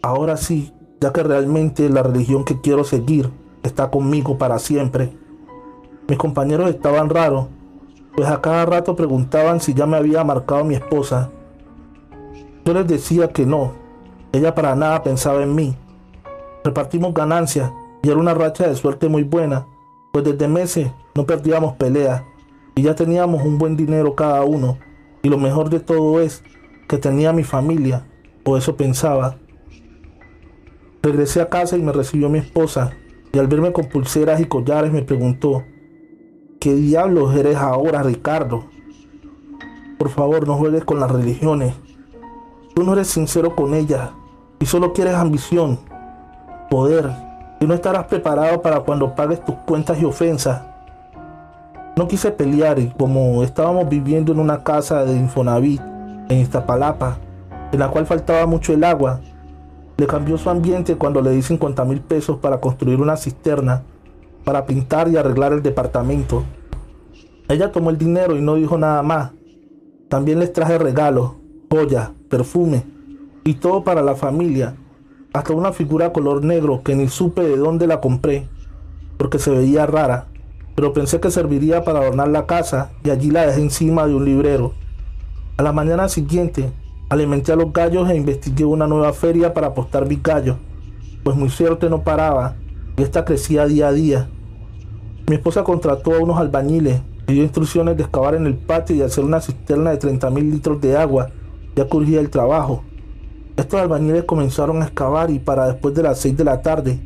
ahora 0.00 0.38
sí, 0.38 0.72
ya 1.02 1.12
que 1.12 1.22
realmente 1.22 1.90
la 1.90 2.02
religión 2.02 2.44
que 2.44 2.60
quiero 2.60 2.82
seguir 2.82 3.30
está 3.62 3.90
conmigo 3.90 4.38
para 4.38 4.58
siempre. 4.58 5.12
Mis 6.08 6.16
compañeros 6.16 6.70
estaban 6.70 7.10
raros 7.10 7.48
pues 8.18 8.28
a 8.28 8.40
cada 8.40 8.66
rato 8.66 8.96
preguntaban 8.96 9.60
si 9.60 9.74
ya 9.74 9.86
me 9.86 9.96
había 9.96 10.24
marcado 10.24 10.64
mi 10.64 10.74
esposa. 10.74 11.30
Yo 12.64 12.74
les 12.74 12.88
decía 12.88 13.28
que 13.28 13.46
no, 13.46 13.74
ella 14.32 14.54
para 14.54 14.74
nada 14.74 15.02
pensaba 15.02 15.42
en 15.42 15.54
mí. 15.54 15.76
Repartimos 16.64 17.14
ganancias 17.14 17.70
y 18.02 18.08
era 18.08 18.18
una 18.18 18.34
racha 18.34 18.68
de 18.68 18.74
suerte 18.74 19.08
muy 19.08 19.22
buena, 19.22 19.66
pues 20.12 20.24
desde 20.24 20.48
meses 20.48 20.90
no 21.14 21.24
perdíamos 21.24 21.74
peleas 21.74 22.22
y 22.74 22.82
ya 22.82 22.94
teníamos 22.94 23.42
un 23.42 23.58
buen 23.58 23.76
dinero 23.76 24.14
cada 24.14 24.44
uno. 24.44 24.78
Y 25.22 25.28
lo 25.28 25.38
mejor 25.38 25.68
de 25.68 25.80
todo 25.80 26.20
es 26.20 26.44
que 26.88 26.96
tenía 26.96 27.32
mi 27.32 27.42
familia, 27.42 28.06
o 28.44 28.56
eso 28.56 28.76
pensaba. 28.76 29.36
Regresé 31.02 31.40
a 31.40 31.48
casa 31.48 31.76
y 31.76 31.82
me 31.82 31.92
recibió 31.92 32.28
mi 32.28 32.38
esposa, 32.38 32.92
y 33.32 33.38
al 33.38 33.48
verme 33.48 33.72
con 33.72 33.86
pulseras 33.86 34.40
y 34.40 34.44
collares 34.46 34.92
me 34.92 35.02
preguntó, 35.02 35.64
¿Qué 36.60 36.74
diablos 36.74 37.36
eres 37.36 37.56
ahora, 37.56 38.02
Ricardo? 38.02 38.64
Por 39.98 40.08
favor, 40.08 40.46
no 40.46 40.56
juegues 40.56 40.84
con 40.84 40.98
las 40.98 41.10
religiones. 41.10 41.74
Tú 42.78 42.84
no 42.84 42.92
eres 42.92 43.08
sincero 43.08 43.56
con 43.56 43.74
ellas 43.74 44.10
y 44.60 44.66
solo 44.66 44.92
quieres 44.92 45.14
ambición, 45.14 45.80
poder, 46.70 47.10
y 47.58 47.66
no 47.66 47.74
estarás 47.74 48.04
preparado 48.04 48.62
para 48.62 48.78
cuando 48.78 49.16
pagues 49.16 49.44
tus 49.44 49.56
cuentas 49.66 50.00
y 50.00 50.04
ofensas. 50.04 50.62
No 51.96 52.06
quise 52.06 52.30
pelear 52.30 52.78
y 52.78 52.90
como 52.90 53.42
estábamos 53.42 53.88
viviendo 53.88 54.30
en 54.30 54.38
una 54.38 54.62
casa 54.62 55.04
de 55.04 55.16
Infonavit 55.16 55.80
en 56.28 56.38
Iztapalapa, 56.38 57.18
en 57.72 57.80
la 57.80 57.88
cual 57.88 58.06
faltaba 58.06 58.46
mucho 58.46 58.72
el 58.72 58.84
agua, 58.84 59.22
le 59.96 60.06
cambió 60.06 60.38
su 60.38 60.48
ambiente 60.48 60.94
cuando 60.94 61.20
le 61.20 61.32
di 61.32 61.42
50 61.42 61.84
mil 61.84 62.00
pesos 62.00 62.36
para 62.36 62.60
construir 62.60 63.00
una 63.00 63.16
cisterna 63.16 63.82
para 64.44 64.66
pintar 64.66 65.08
y 65.08 65.16
arreglar 65.16 65.52
el 65.52 65.64
departamento. 65.64 66.44
Ella 67.48 67.72
tomó 67.72 67.90
el 67.90 67.98
dinero 67.98 68.36
y 68.36 68.40
no 68.40 68.54
dijo 68.54 68.78
nada 68.78 69.02
más. 69.02 69.32
También 70.08 70.38
les 70.38 70.52
traje 70.52 70.78
regalos, 70.78 71.32
joyas, 71.70 72.10
perfume 72.28 72.84
y 73.44 73.54
todo 73.54 73.84
para 73.84 74.02
la 74.02 74.14
familia, 74.14 74.76
hasta 75.32 75.52
una 75.52 75.72
figura 75.72 76.12
color 76.12 76.44
negro 76.44 76.82
que 76.82 76.94
ni 76.94 77.08
supe 77.08 77.42
de 77.42 77.56
dónde 77.56 77.86
la 77.86 78.00
compré, 78.00 78.48
porque 79.16 79.38
se 79.38 79.50
veía 79.50 79.86
rara, 79.86 80.26
pero 80.74 80.92
pensé 80.92 81.20
que 81.20 81.30
serviría 81.30 81.84
para 81.84 82.00
adornar 82.00 82.28
la 82.28 82.46
casa 82.46 82.92
y 83.04 83.10
allí 83.10 83.30
la 83.30 83.46
dejé 83.46 83.60
encima 83.60 84.06
de 84.06 84.14
un 84.14 84.24
librero. 84.24 84.74
A 85.56 85.62
la 85.62 85.72
mañana 85.72 86.08
siguiente, 86.08 86.72
alimenté 87.08 87.52
a 87.52 87.56
los 87.56 87.72
gallos 87.72 88.08
e 88.10 88.16
investigué 88.16 88.64
una 88.64 88.86
nueva 88.86 89.12
feria 89.12 89.54
para 89.54 89.68
apostar 89.68 90.06
mis 90.06 90.22
gallos, 90.22 90.56
pues 91.24 91.36
mi 91.36 91.48
suerte 91.48 91.90
no 91.90 92.02
paraba 92.02 92.56
y 92.96 93.02
esta 93.02 93.24
crecía 93.24 93.66
día 93.66 93.88
a 93.88 93.92
día. 93.92 94.28
Mi 95.26 95.36
esposa 95.36 95.62
contrató 95.62 96.14
a 96.14 96.18
unos 96.18 96.38
albañiles 96.38 97.00
y 97.26 97.34
dio 97.34 97.42
instrucciones 97.42 97.96
de 97.96 98.02
excavar 98.02 98.34
en 98.34 98.46
el 98.46 98.54
patio 98.54 98.96
y 98.96 99.02
hacer 99.02 99.24
una 99.24 99.40
cisterna 99.40 99.90
de 99.90 99.98
30 99.98 100.30
mil 100.30 100.50
litros 100.50 100.80
de 100.80 100.96
agua. 100.96 101.30
Ya 101.78 101.84
curgía 101.84 102.18
el 102.18 102.28
trabajo. 102.28 102.82
Estos 103.56 103.80
albañiles 103.80 104.24
comenzaron 104.24 104.82
a 104.82 104.86
excavar 104.86 105.30
y 105.30 105.38
para 105.38 105.68
después 105.68 105.94
de 105.94 106.02
las 106.02 106.18
6 106.18 106.36
de 106.36 106.42
la 106.42 106.60
tarde 106.60 106.98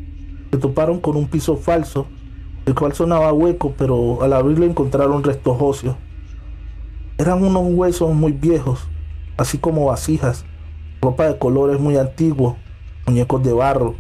se 0.51 0.57
toparon 0.57 0.99
con 0.99 1.15
un 1.15 1.27
piso 1.27 1.59
falso, 1.59 2.07
el 2.65 2.75
cual 2.75 2.95
sonaba 2.95 3.35
hueco, 3.35 3.75
pero 3.77 4.23
al 4.23 4.33
abrirlo 4.33 4.65
encontraron 4.65 5.23
restos 5.23 5.59
óseos. 5.61 5.97
Eran 7.19 7.45
unos 7.45 7.65
huesos 7.67 8.15
muy 8.15 8.33
viejos, 8.33 8.89
así 9.37 9.59
como 9.59 9.85
vasijas, 9.85 10.47
ropa 11.03 11.27
de 11.27 11.39
colores 11.39 11.79
muy 11.79 11.99
antiguos, 11.99 12.57
muñecos 13.07 13.43
de 13.43 13.53
barro 13.53 13.97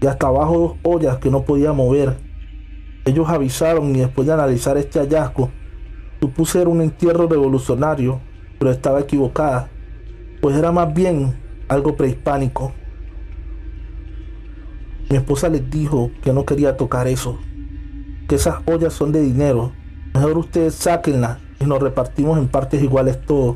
y 0.00 0.06
hasta 0.06 0.28
abajo 0.28 0.56
dos 0.56 0.94
ollas 0.94 1.18
que 1.18 1.32
no 1.32 1.42
podía 1.42 1.72
mover. 1.72 2.16
Ellos 3.04 3.28
avisaron 3.28 3.96
y 3.96 3.98
después 3.98 4.28
de 4.28 4.34
analizar 4.34 4.76
este 4.76 5.00
hallazgo, 5.00 5.50
supuse 6.20 6.60
era 6.60 6.70
un 6.70 6.80
entierro 6.80 7.26
revolucionario, 7.26 8.20
pero 8.60 8.70
estaba 8.70 9.00
equivocada, 9.00 9.71
pues 10.42 10.56
era 10.56 10.72
más 10.72 10.92
bien 10.92 11.36
algo 11.68 11.94
prehispánico. 11.94 12.72
Mi 15.08 15.16
esposa 15.16 15.48
les 15.48 15.70
dijo 15.70 16.10
que 16.20 16.32
no 16.32 16.44
quería 16.44 16.76
tocar 16.76 17.06
eso, 17.06 17.38
que 18.26 18.34
esas 18.34 18.56
ollas 18.66 18.92
son 18.92 19.12
de 19.12 19.20
dinero, 19.20 19.70
mejor 20.12 20.36
ustedes 20.36 20.74
sáquenlas 20.74 21.38
y 21.60 21.64
nos 21.64 21.80
repartimos 21.80 22.38
en 22.38 22.48
partes 22.48 22.82
iguales 22.82 23.24
todos. 23.24 23.54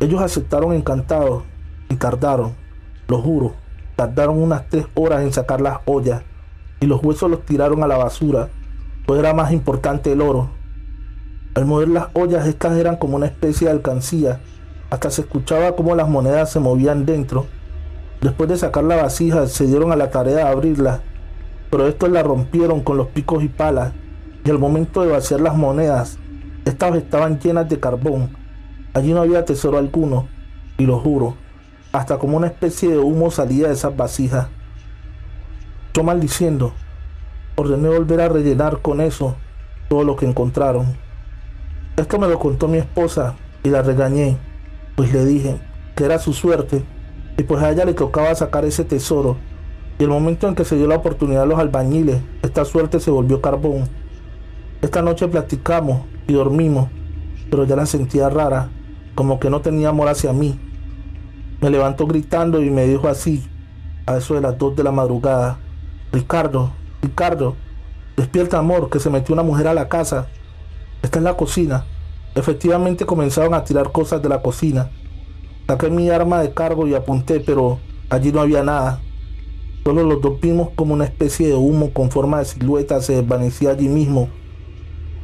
Ellos 0.00 0.20
aceptaron 0.20 0.72
encantados 0.72 1.44
y 1.88 1.94
tardaron, 1.94 2.54
lo 3.06 3.22
juro, 3.22 3.54
tardaron 3.94 4.42
unas 4.42 4.68
tres 4.68 4.86
horas 4.94 5.22
en 5.22 5.32
sacar 5.32 5.60
las 5.60 5.78
ollas 5.84 6.24
y 6.80 6.86
los 6.86 7.04
huesos 7.04 7.30
los 7.30 7.46
tiraron 7.46 7.84
a 7.84 7.86
la 7.86 7.98
basura, 7.98 8.48
pues 9.06 9.20
era 9.20 9.32
más 9.32 9.52
importante 9.52 10.10
el 10.10 10.22
oro. 10.22 10.50
Al 11.54 11.66
mover 11.66 11.86
las 11.86 12.08
ollas 12.14 12.48
estas 12.48 12.76
eran 12.78 12.96
como 12.96 13.14
una 13.14 13.26
especie 13.26 13.68
de 13.68 13.74
alcancía, 13.74 14.40
hasta 14.94 15.10
se 15.10 15.22
escuchaba 15.22 15.74
como 15.74 15.96
las 15.96 16.08
monedas 16.08 16.52
se 16.52 16.60
movían 16.60 17.04
dentro. 17.04 17.46
Después 18.20 18.48
de 18.48 18.56
sacar 18.56 18.84
la 18.84 18.94
vasija 18.94 19.48
se 19.48 19.66
dieron 19.66 19.90
a 19.90 19.96
la 19.96 20.10
tarea 20.10 20.36
de 20.36 20.42
abrirla, 20.42 21.00
pero 21.68 21.88
estos 21.88 22.10
la 22.10 22.22
rompieron 22.22 22.80
con 22.80 22.96
los 22.96 23.08
picos 23.08 23.42
y 23.42 23.48
palas, 23.48 23.92
y 24.44 24.50
al 24.50 24.60
momento 24.60 25.02
de 25.02 25.10
vaciar 25.10 25.40
las 25.40 25.56
monedas, 25.56 26.18
estas 26.64 26.94
estaban 26.94 27.40
llenas 27.40 27.68
de 27.68 27.80
carbón. 27.80 28.36
Allí 28.92 29.12
no 29.12 29.22
había 29.22 29.44
tesoro 29.44 29.78
alguno, 29.78 30.28
y 30.78 30.86
lo 30.86 31.00
juro, 31.00 31.34
hasta 31.92 32.18
como 32.18 32.36
una 32.36 32.46
especie 32.46 32.90
de 32.90 32.98
humo 32.98 33.32
salía 33.32 33.66
de 33.66 33.74
esas 33.74 33.96
vasijas. 33.96 34.46
Yo 35.92 36.04
maldiciendo, 36.04 36.72
ordené 37.56 37.88
volver 37.88 38.20
a 38.20 38.28
rellenar 38.28 38.80
con 38.80 39.00
eso 39.00 39.34
todo 39.88 40.04
lo 40.04 40.14
que 40.14 40.26
encontraron. 40.26 40.96
Esto 41.96 42.16
me 42.20 42.28
lo 42.28 42.38
contó 42.38 42.68
mi 42.68 42.78
esposa 42.78 43.34
y 43.64 43.70
la 43.70 43.82
regañé, 43.82 44.38
pues 44.96 45.12
le 45.12 45.24
dije 45.24 45.58
que 45.96 46.04
era 46.04 46.18
su 46.18 46.32
suerte 46.32 46.84
y 47.36 47.42
pues 47.42 47.62
a 47.62 47.70
ella 47.70 47.84
le 47.84 47.94
tocaba 47.94 48.34
sacar 48.34 48.64
ese 48.64 48.84
tesoro. 48.84 49.36
Y 49.98 50.04
el 50.04 50.10
momento 50.10 50.48
en 50.48 50.54
que 50.54 50.64
se 50.64 50.76
dio 50.76 50.86
la 50.86 50.96
oportunidad 50.96 51.42
a 51.42 51.46
los 51.46 51.58
albañiles, 51.58 52.20
esta 52.42 52.64
suerte 52.64 53.00
se 53.00 53.10
volvió 53.10 53.40
carbón. 53.40 53.88
Esta 54.82 55.02
noche 55.02 55.28
platicamos 55.28 56.02
y 56.26 56.32
dormimos, 56.32 56.88
pero 57.50 57.64
ya 57.64 57.76
la 57.76 57.86
sentía 57.86 58.28
rara, 58.28 58.70
como 59.14 59.38
que 59.38 59.50
no 59.50 59.60
tenía 59.60 59.90
amor 59.90 60.08
hacia 60.08 60.32
mí. 60.32 60.58
Me 61.60 61.70
levantó 61.70 62.06
gritando 62.06 62.62
y 62.62 62.70
me 62.70 62.86
dijo 62.86 63.08
así, 63.08 63.48
a 64.06 64.16
eso 64.16 64.34
de 64.34 64.40
las 64.40 64.58
dos 64.58 64.76
de 64.76 64.82
la 64.82 64.92
madrugada, 64.92 65.58
Ricardo, 66.12 66.72
Ricardo, 67.02 67.56
despierta 68.16 68.58
amor, 68.58 68.90
que 68.90 69.00
se 69.00 69.10
metió 69.10 69.32
una 69.32 69.42
mujer 69.42 69.68
a 69.68 69.74
la 69.74 69.88
casa. 69.88 70.28
Está 71.02 71.18
en 71.18 71.24
la 71.24 71.36
cocina. 71.36 71.84
Efectivamente 72.34 73.06
comenzaron 73.06 73.54
a 73.54 73.64
tirar 73.64 73.92
cosas 73.92 74.20
de 74.20 74.28
la 74.28 74.42
cocina. 74.42 74.90
Saqué 75.66 75.88
mi 75.88 76.10
arma 76.10 76.42
de 76.42 76.52
cargo 76.52 76.86
y 76.86 76.94
apunté, 76.94 77.40
pero 77.40 77.78
allí 78.10 78.32
no 78.32 78.40
había 78.40 78.62
nada. 78.62 79.00
Solo 79.84 80.02
los 80.02 80.20
dos 80.20 80.40
vimos 80.40 80.70
como 80.74 80.94
una 80.94 81.04
especie 81.04 81.46
de 81.46 81.54
humo 81.54 81.92
con 81.92 82.10
forma 82.10 82.38
de 82.38 82.46
silueta 82.46 83.00
se 83.00 83.16
desvanecía 83.16 83.70
allí 83.70 83.86
mismo. 83.86 84.28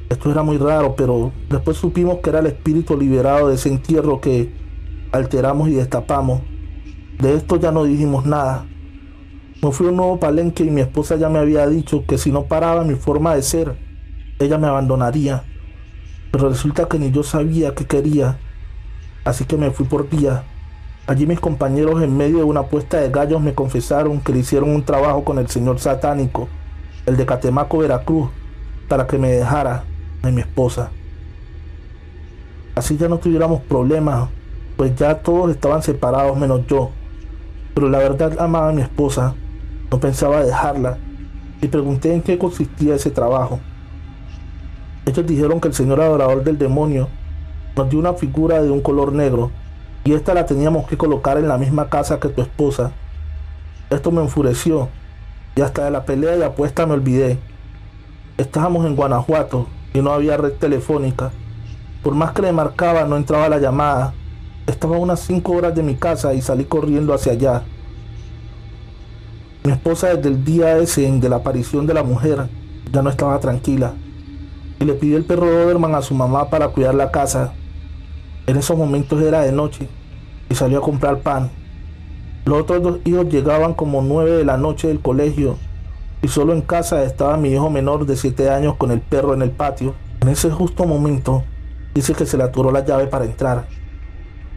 Esto 0.08 0.30
era 0.30 0.42
muy 0.42 0.58
raro, 0.58 0.94
pero 0.96 1.32
después 1.48 1.76
supimos 1.76 2.18
que 2.18 2.30
era 2.30 2.40
el 2.40 2.46
espíritu 2.46 2.96
liberado 2.96 3.48
de 3.48 3.54
ese 3.54 3.70
entierro 3.70 4.20
que 4.20 4.52
alteramos 5.12 5.68
y 5.68 5.74
destapamos. 5.74 6.42
De 7.18 7.34
esto 7.34 7.56
ya 7.56 7.72
no 7.72 7.84
dijimos 7.84 8.26
nada. 8.26 8.66
Me 9.62 9.72
fui 9.72 9.86
a 9.86 9.90
un 9.90 9.96
nuevo 9.96 10.18
palenque 10.18 10.64
y 10.64 10.70
mi 10.70 10.80
esposa 10.80 11.16
ya 11.16 11.28
me 11.28 11.38
había 11.38 11.66
dicho 11.66 12.04
que 12.06 12.18
si 12.18 12.30
no 12.32 12.44
paraba 12.44 12.84
mi 12.84 12.94
forma 12.94 13.34
de 13.34 13.42
ser, 13.42 13.76
ella 14.38 14.58
me 14.58 14.66
abandonaría. 14.66 15.44
Pero 16.30 16.48
resulta 16.48 16.86
que 16.86 16.98
ni 16.98 17.10
yo 17.10 17.22
sabía 17.22 17.74
qué 17.74 17.84
quería. 17.86 18.38
Así 19.24 19.44
que 19.44 19.56
me 19.56 19.70
fui 19.70 19.86
por 19.86 20.08
día. 20.08 20.44
Allí 21.06 21.26
mis 21.26 21.40
compañeros 21.40 22.02
en 22.02 22.16
medio 22.16 22.38
de 22.38 22.44
una 22.44 22.62
puesta 22.62 22.98
de 22.98 23.10
gallos 23.10 23.40
me 23.40 23.54
confesaron 23.54 24.20
que 24.20 24.32
le 24.32 24.40
hicieron 24.40 24.70
un 24.70 24.84
trabajo 24.84 25.24
con 25.24 25.38
el 25.38 25.48
señor 25.48 25.80
satánico, 25.80 26.48
el 27.06 27.16
de 27.16 27.26
Catemaco, 27.26 27.78
Veracruz, 27.78 28.30
para 28.88 29.06
que 29.06 29.18
me 29.18 29.30
dejara 29.30 29.84
de 30.22 30.30
mi 30.30 30.40
esposa. 30.40 30.90
Así 32.76 32.96
ya 32.96 33.08
no 33.08 33.18
tuviéramos 33.18 33.60
problemas, 33.62 34.28
pues 34.76 34.94
ya 34.94 35.16
todos 35.16 35.50
estaban 35.50 35.82
separados 35.82 36.38
menos 36.38 36.66
yo. 36.66 36.90
Pero 37.74 37.88
la 37.88 37.98
verdad 37.98 38.38
amaba 38.38 38.68
a 38.68 38.72
mi 38.72 38.82
esposa, 38.82 39.34
no 39.90 39.98
pensaba 39.98 40.44
dejarla, 40.44 40.98
y 41.60 41.68
pregunté 41.68 42.14
en 42.14 42.22
qué 42.22 42.38
consistía 42.38 42.94
ese 42.94 43.10
trabajo. 43.10 43.58
Ellos 45.10 45.26
dijeron 45.26 45.60
que 45.60 45.66
el 45.66 45.74
señor 45.74 46.00
adorador 46.00 46.44
del 46.44 46.56
demonio 46.56 47.08
nos 47.76 47.90
dio 47.90 47.98
una 47.98 48.12
figura 48.12 48.62
de 48.62 48.70
un 48.70 48.80
color 48.80 49.12
negro 49.12 49.50
y 50.04 50.12
esta 50.12 50.34
la 50.34 50.46
teníamos 50.46 50.86
que 50.86 50.96
colocar 50.96 51.36
en 51.36 51.48
la 51.48 51.58
misma 51.58 51.88
casa 51.88 52.20
que 52.20 52.28
tu 52.28 52.40
esposa. 52.42 52.92
Esto 53.90 54.12
me 54.12 54.22
enfureció 54.22 54.88
y 55.56 55.62
hasta 55.62 55.84
de 55.84 55.90
la 55.90 56.04
pelea 56.04 56.36
y 56.36 56.42
apuesta 56.42 56.86
me 56.86 56.92
olvidé. 56.92 57.40
Estábamos 58.38 58.86
en 58.86 58.94
Guanajuato 58.94 59.66
y 59.92 59.98
no 59.98 60.12
había 60.12 60.36
red 60.36 60.52
telefónica. 60.52 61.32
Por 62.04 62.14
más 62.14 62.30
que 62.30 62.42
le 62.42 62.52
marcaba 62.52 63.04
no 63.04 63.16
entraba 63.16 63.48
la 63.48 63.58
llamada. 63.58 64.14
Estaba 64.68 64.94
a 64.94 65.00
unas 65.00 65.18
5 65.18 65.50
horas 65.50 65.74
de 65.74 65.82
mi 65.82 65.96
casa 65.96 66.34
y 66.34 66.40
salí 66.40 66.66
corriendo 66.66 67.12
hacia 67.12 67.32
allá. 67.32 67.64
Mi 69.64 69.72
esposa 69.72 70.14
desde 70.14 70.28
el 70.28 70.44
día 70.44 70.78
ese 70.78 71.10
de 71.10 71.28
la 71.28 71.36
aparición 71.36 71.84
de 71.88 71.94
la 71.94 72.04
mujer 72.04 72.48
ya 72.92 73.02
no 73.02 73.10
estaba 73.10 73.40
tranquila 73.40 73.92
y 74.80 74.84
le 74.84 74.94
pidió 74.94 75.16
el 75.16 75.24
perro 75.24 75.46
Doberman 75.46 75.94
a 75.94 76.02
su 76.02 76.14
mamá 76.14 76.50
para 76.50 76.68
cuidar 76.68 76.94
la 76.94 77.12
casa 77.12 77.52
en 78.50 78.56
esos 78.56 78.76
momentos 78.76 79.22
era 79.22 79.42
de 79.42 79.52
noche 79.52 79.88
y 80.48 80.56
salió 80.56 80.78
a 80.78 80.82
comprar 80.82 81.20
pan. 81.20 81.50
Los 82.44 82.62
otros 82.62 82.82
dos 82.82 82.98
hijos 83.04 83.28
llegaban 83.28 83.74
como 83.74 84.02
nueve 84.02 84.32
de 84.32 84.44
la 84.44 84.56
noche 84.56 84.88
del 84.88 84.98
colegio 84.98 85.56
y 86.20 86.26
solo 86.26 86.52
en 86.52 86.62
casa 86.62 87.04
estaba 87.04 87.36
mi 87.36 87.50
hijo 87.50 87.70
menor 87.70 88.06
de 88.06 88.16
siete 88.16 88.50
años 88.50 88.74
con 88.76 88.90
el 88.90 89.00
perro 89.00 89.34
en 89.34 89.42
el 89.42 89.52
patio. 89.52 89.94
En 90.20 90.28
ese 90.28 90.50
justo 90.50 90.84
momento 90.84 91.44
dice 91.94 92.12
que 92.14 92.26
se 92.26 92.36
le 92.36 92.42
aturó 92.42 92.72
la 92.72 92.84
llave 92.84 93.06
para 93.06 93.24
entrar 93.24 93.68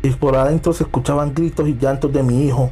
y 0.01 0.09
por 0.09 0.35
adentro 0.35 0.73
se 0.73 0.85
escuchaban 0.85 1.35
gritos 1.35 1.67
y 1.67 1.77
llantos 1.77 2.11
de 2.11 2.23
mi 2.23 2.45
hijo, 2.45 2.71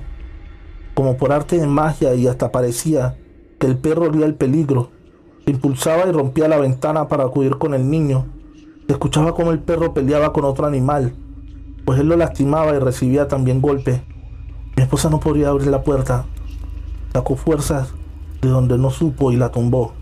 como 0.95 1.17
por 1.17 1.31
arte 1.31 1.59
de 1.59 1.67
magia 1.67 2.15
y 2.15 2.27
hasta 2.27 2.51
parecía 2.51 3.15
que 3.59 3.67
el 3.67 3.77
perro 3.77 4.07
olía 4.07 4.25
el 4.25 4.33
peligro. 4.33 4.89
Impulsaba 5.45 6.08
y 6.08 6.12
rompía 6.12 6.47
la 6.47 6.58
ventana 6.58 7.08
para 7.08 7.23
acudir 7.23 7.58
con 7.58 7.73
el 7.73 7.89
niño 7.89 8.25
escuchaba 8.93 9.34
como 9.34 9.51
el 9.51 9.60
perro 9.60 9.93
peleaba 9.93 10.34
con 10.34 10.45
otro 10.45 10.65
animal, 10.65 11.13
pues 11.86 11.99
él 11.99 12.08
lo 12.08 12.17
lastimaba 12.17 12.75
y 12.75 12.80
recibía 12.80 13.27
también 13.27 13.62
golpes. 13.62 14.01
Mi 14.75 14.84
esposa 14.84 15.10
no 15.10 15.19
podía 15.19 15.49
abrir 15.49 15.67
la 15.67 15.84
puerta. 15.84 16.25
Sacó 17.13 17.36
fuerzas 17.36 17.93
de 18.41 18.49
donde 18.49 18.77
no 18.77 18.89
supo 18.89 19.32
y 19.32 19.38
la 19.38 19.49
tumbó. 19.49 19.93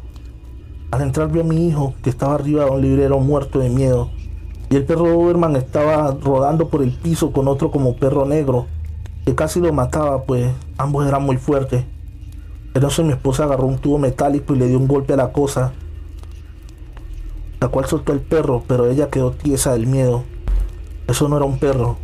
Al 0.92 1.02
entrar 1.02 1.32
vio 1.32 1.42
a 1.42 1.46
mi 1.46 1.68
hijo 1.68 1.94
que 2.04 2.10
estaba 2.10 2.36
arriba 2.36 2.66
de 2.66 2.72
un 2.72 2.82
librero 2.82 3.20
muerto 3.20 3.60
de 3.60 3.70
miedo. 3.70 4.10
Y 4.70 4.76
el 4.76 4.86
perro 4.86 5.10
Doberman 5.10 5.56
estaba 5.56 6.16
rodando 6.22 6.70
por 6.70 6.84
el 6.84 6.92
piso 6.92 7.32
con 7.32 7.48
otro 7.48 7.72
como 7.72 7.96
perro 7.96 8.26
negro, 8.26 8.68
que 9.26 9.34
casi 9.34 9.60
lo 9.60 9.74
mataba, 9.74 10.24
pues 10.24 10.52
ambos 10.78 11.08
eran 11.08 11.24
muy 11.24 11.38
fuertes. 11.38 11.86
Entonces 12.80 13.06
mi 13.06 13.12
esposa 13.12 13.44
agarró 13.44 13.66
un 13.66 13.78
tubo 13.78 13.98
metálico 13.98 14.56
y 14.56 14.58
le 14.58 14.70
dio 14.70 14.78
un 14.78 14.88
golpe 14.88 15.12
a 15.12 15.18
la 15.18 15.34
cosa, 15.34 15.74
la 17.60 17.68
cual 17.68 17.86
soltó 17.88 18.14
el 18.14 18.22
perro, 18.22 18.64
pero 18.66 18.90
ella 18.90 19.10
quedó 19.10 19.32
tiesa 19.32 19.74
del 19.74 19.86
miedo. 19.86 20.24
Eso 21.06 21.28
no 21.28 21.36
era 21.36 21.46
un 21.46 21.60
perro, 21.60 21.98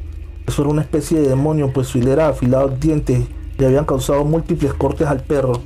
eso 0.46 0.64
era 0.64 0.72
una 0.72 0.82
especie 0.82 1.22
de 1.22 1.30
demonio, 1.30 1.72
pues 1.72 1.88
su 1.88 2.00
hilera 2.00 2.26
de 2.26 2.32
afilados 2.32 2.78
dientes 2.78 3.26
le 3.58 3.66
habían 3.66 3.86
causado 3.86 4.26
múltiples 4.26 4.74
cortes 4.74 5.08
al 5.08 5.22
perro. 5.22 5.62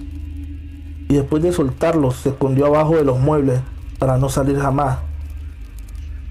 Y 1.07 1.15
después 1.15 1.41
de 1.41 1.53
soltarlo, 1.53 2.11
se 2.11 2.29
escondió 2.29 2.67
abajo 2.67 2.95
de 2.95 3.03
los 3.03 3.17
muebles 3.19 3.61
para 3.97 4.19
no 4.19 4.29
salir 4.29 4.59
jamás. 4.59 4.99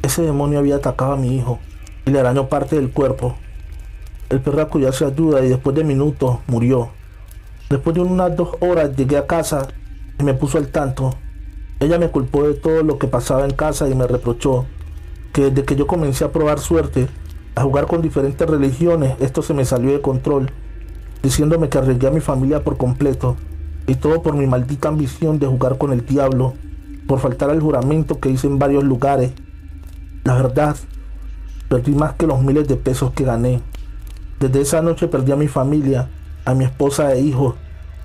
Ese 0.04 0.22
demonio 0.22 0.60
había 0.60 0.76
atacado 0.76 1.14
a 1.14 1.16
mi 1.16 1.34
hijo 1.34 1.58
y 2.06 2.12
le 2.12 2.20
arañó 2.20 2.48
parte 2.48 2.76
del 2.76 2.92
cuerpo. 2.92 3.34
El 4.30 4.38
perro 4.38 4.62
acudió 4.62 4.88
a 4.88 4.92
su 4.92 5.04
ayuda 5.04 5.44
y 5.44 5.48
después 5.48 5.74
de 5.74 5.82
minutos 5.82 6.38
murió. 6.46 6.96
Después 7.70 7.94
de 7.94 8.02
unas 8.02 8.36
dos 8.36 8.50
horas 8.60 8.96
llegué 8.96 9.16
a 9.16 9.26
casa 9.26 9.68
y 10.18 10.22
me 10.24 10.34
puso 10.34 10.58
al 10.58 10.68
tanto 10.68 11.14
ella 11.80 11.98
me 11.98 12.08
culpó 12.08 12.42
de 12.42 12.54
todo 12.54 12.82
lo 12.82 12.98
que 12.98 13.06
pasaba 13.06 13.44
en 13.44 13.52
casa 13.52 13.88
y 13.88 13.94
me 13.94 14.08
reprochó 14.08 14.66
que 15.32 15.50
desde 15.50 15.64
que 15.64 15.76
yo 15.76 15.86
comencé 15.86 16.24
a 16.24 16.32
probar 16.32 16.58
suerte, 16.58 17.06
a 17.54 17.62
jugar 17.62 17.86
con 17.86 18.02
diferentes 18.02 18.48
religiones, 18.48 19.14
esto 19.20 19.42
se 19.42 19.54
me 19.54 19.64
salió 19.64 19.92
de 19.92 20.00
control, 20.00 20.50
diciéndome 21.22 21.68
que 21.68 21.78
arriesgué 21.78 22.08
a 22.08 22.10
mi 22.10 22.18
familia 22.18 22.64
por 22.64 22.76
completo, 22.76 23.36
y 23.86 23.94
todo 23.94 24.22
por 24.22 24.34
mi 24.34 24.48
maldita 24.48 24.88
ambición 24.88 25.38
de 25.38 25.46
jugar 25.46 25.78
con 25.78 25.92
el 25.92 26.04
diablo, 26.04 26.54
por 27.06 27.20
faltar 27.20 27.50
al 27.50 27.60
juramento 27.60 28.18
que 28.18 28.30
hice 28.30 28.48
en 28.48 28.58
varios 28.58 28.82
lugares. 28.82 29.30
La 30.24 30.34
verdad, 30.34 30.76
perdí 31.68 31.92
más 31.92 32.14
que 32.14 32.26
los 32.26 32.42
miles 32.42 32.66
de 32.66 32.74
pesos 32.74 33.12
que 33.12 33.24
gané. 33.24 33.60
Desde 34.40 34.62
esa 34.62 34.82
noche 34.82 35.06
perdí 35.06 35.30
a 35.30 35.36
mi 35.36 35.46
familia, 35.46 36.10
a 36.48 36.54
mi 36.54 36.64
esposa 36.64 37.12
e 37.12 37.20
hijos, 37.20 37.56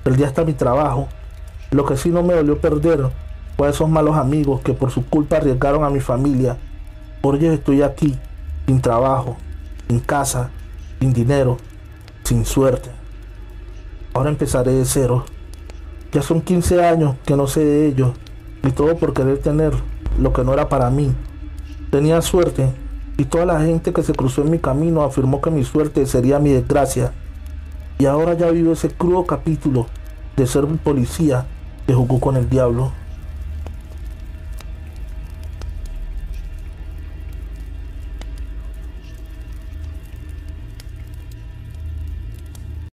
perdí 0.03 0.25
hasta 0.25 0.43
mi 0.43 0.51
trabajo. 0.51 1.07
Lo 1.71 1.85
que 1.85 1.95
sí 1.95 2.09
no 2.09 2.23
me 2.23 2.33
dolió 2.33 2.59
perder 2.59 3.09
fue 3.55 3.69
esos 3.69 3.87
malos 3.87 4.17
amigos 4.17 4.59
que 4.59 4.73
por 4.73 4.91
su 4.91 5.05
culpa 5.05 5.37
arriesgaron 5.37 5.85
a 5.85 5.89
mi 5.89 6.01
familia. 6.01 6.57
Por 7.21 7.35
ellos 7.35 7.53
estoy 7.53 7.83
aquí, 7.83 8.19
sin 8.67 8.81
trabajo, 8.81 9.37
sin 9.87 10.01
casa, 10.01 10.49
sin 10.99 11.13
dinero, 11.13 11.57
sin 12.25 12.43
suerte. 12.43 12.89
Ahora 14.13 14.29
empezaré 14.29 14.73
de 14.73 14.83
cero. 14.83 15.23
Ya 16.11 16.21
son 16.21 16.41
15 16.41 16.83
años 16.83 17.15
que 17.25 17.37
no 17.37 17.47
sé 17.47 17.63
de 17.63 17.87
ellos, 17.87 18.11
y 18.61 18.71
todo 18.71 18.97
por 18.97 19.13
querer 19.13 19.37
tener 19.37 19.71
lo 20.19 20.33
que 20.33 20.43
no 20.43 20.51
era 20.51 20.67
para 20.67 20.89
mí. 20.89 21.13
Tenía 21.91 22.21
suerte, 22.21 22.73
y 23.17 23.23
toda 23.23 23.45
la 23.45 23.61
gente 23.61 23.93
que 23.93 24.03
se 24.03 24.11
cruzó 24.11 24.41
en 24.41 24.51
mi 24.51 24.59
camino 24.59 25.01
afirmó 25.01 25.39
que 25.39 25.49
mi 25.49 25.63
suerte 25.63 26.05
sería 26.05 26.39
mi 26.39 26.51
desgracia. 26.51 27.13
Y 28.03 28.05
ahora 28.05 28.33
ya 28.33 28.51
vivo 28.51 28.73
ese 28.73 28.89
crudo 28.89 29.25
capítulo 29.25 29.85
de 30.35 30.45
ser 30.45 30.65
un 30.65 30.77
policía 30.77 31.45
que 31.87 31.93
jugó 31.93 32.19
con 32.19 32.35
el 32.35 32.49
diablo. 32.49 32.91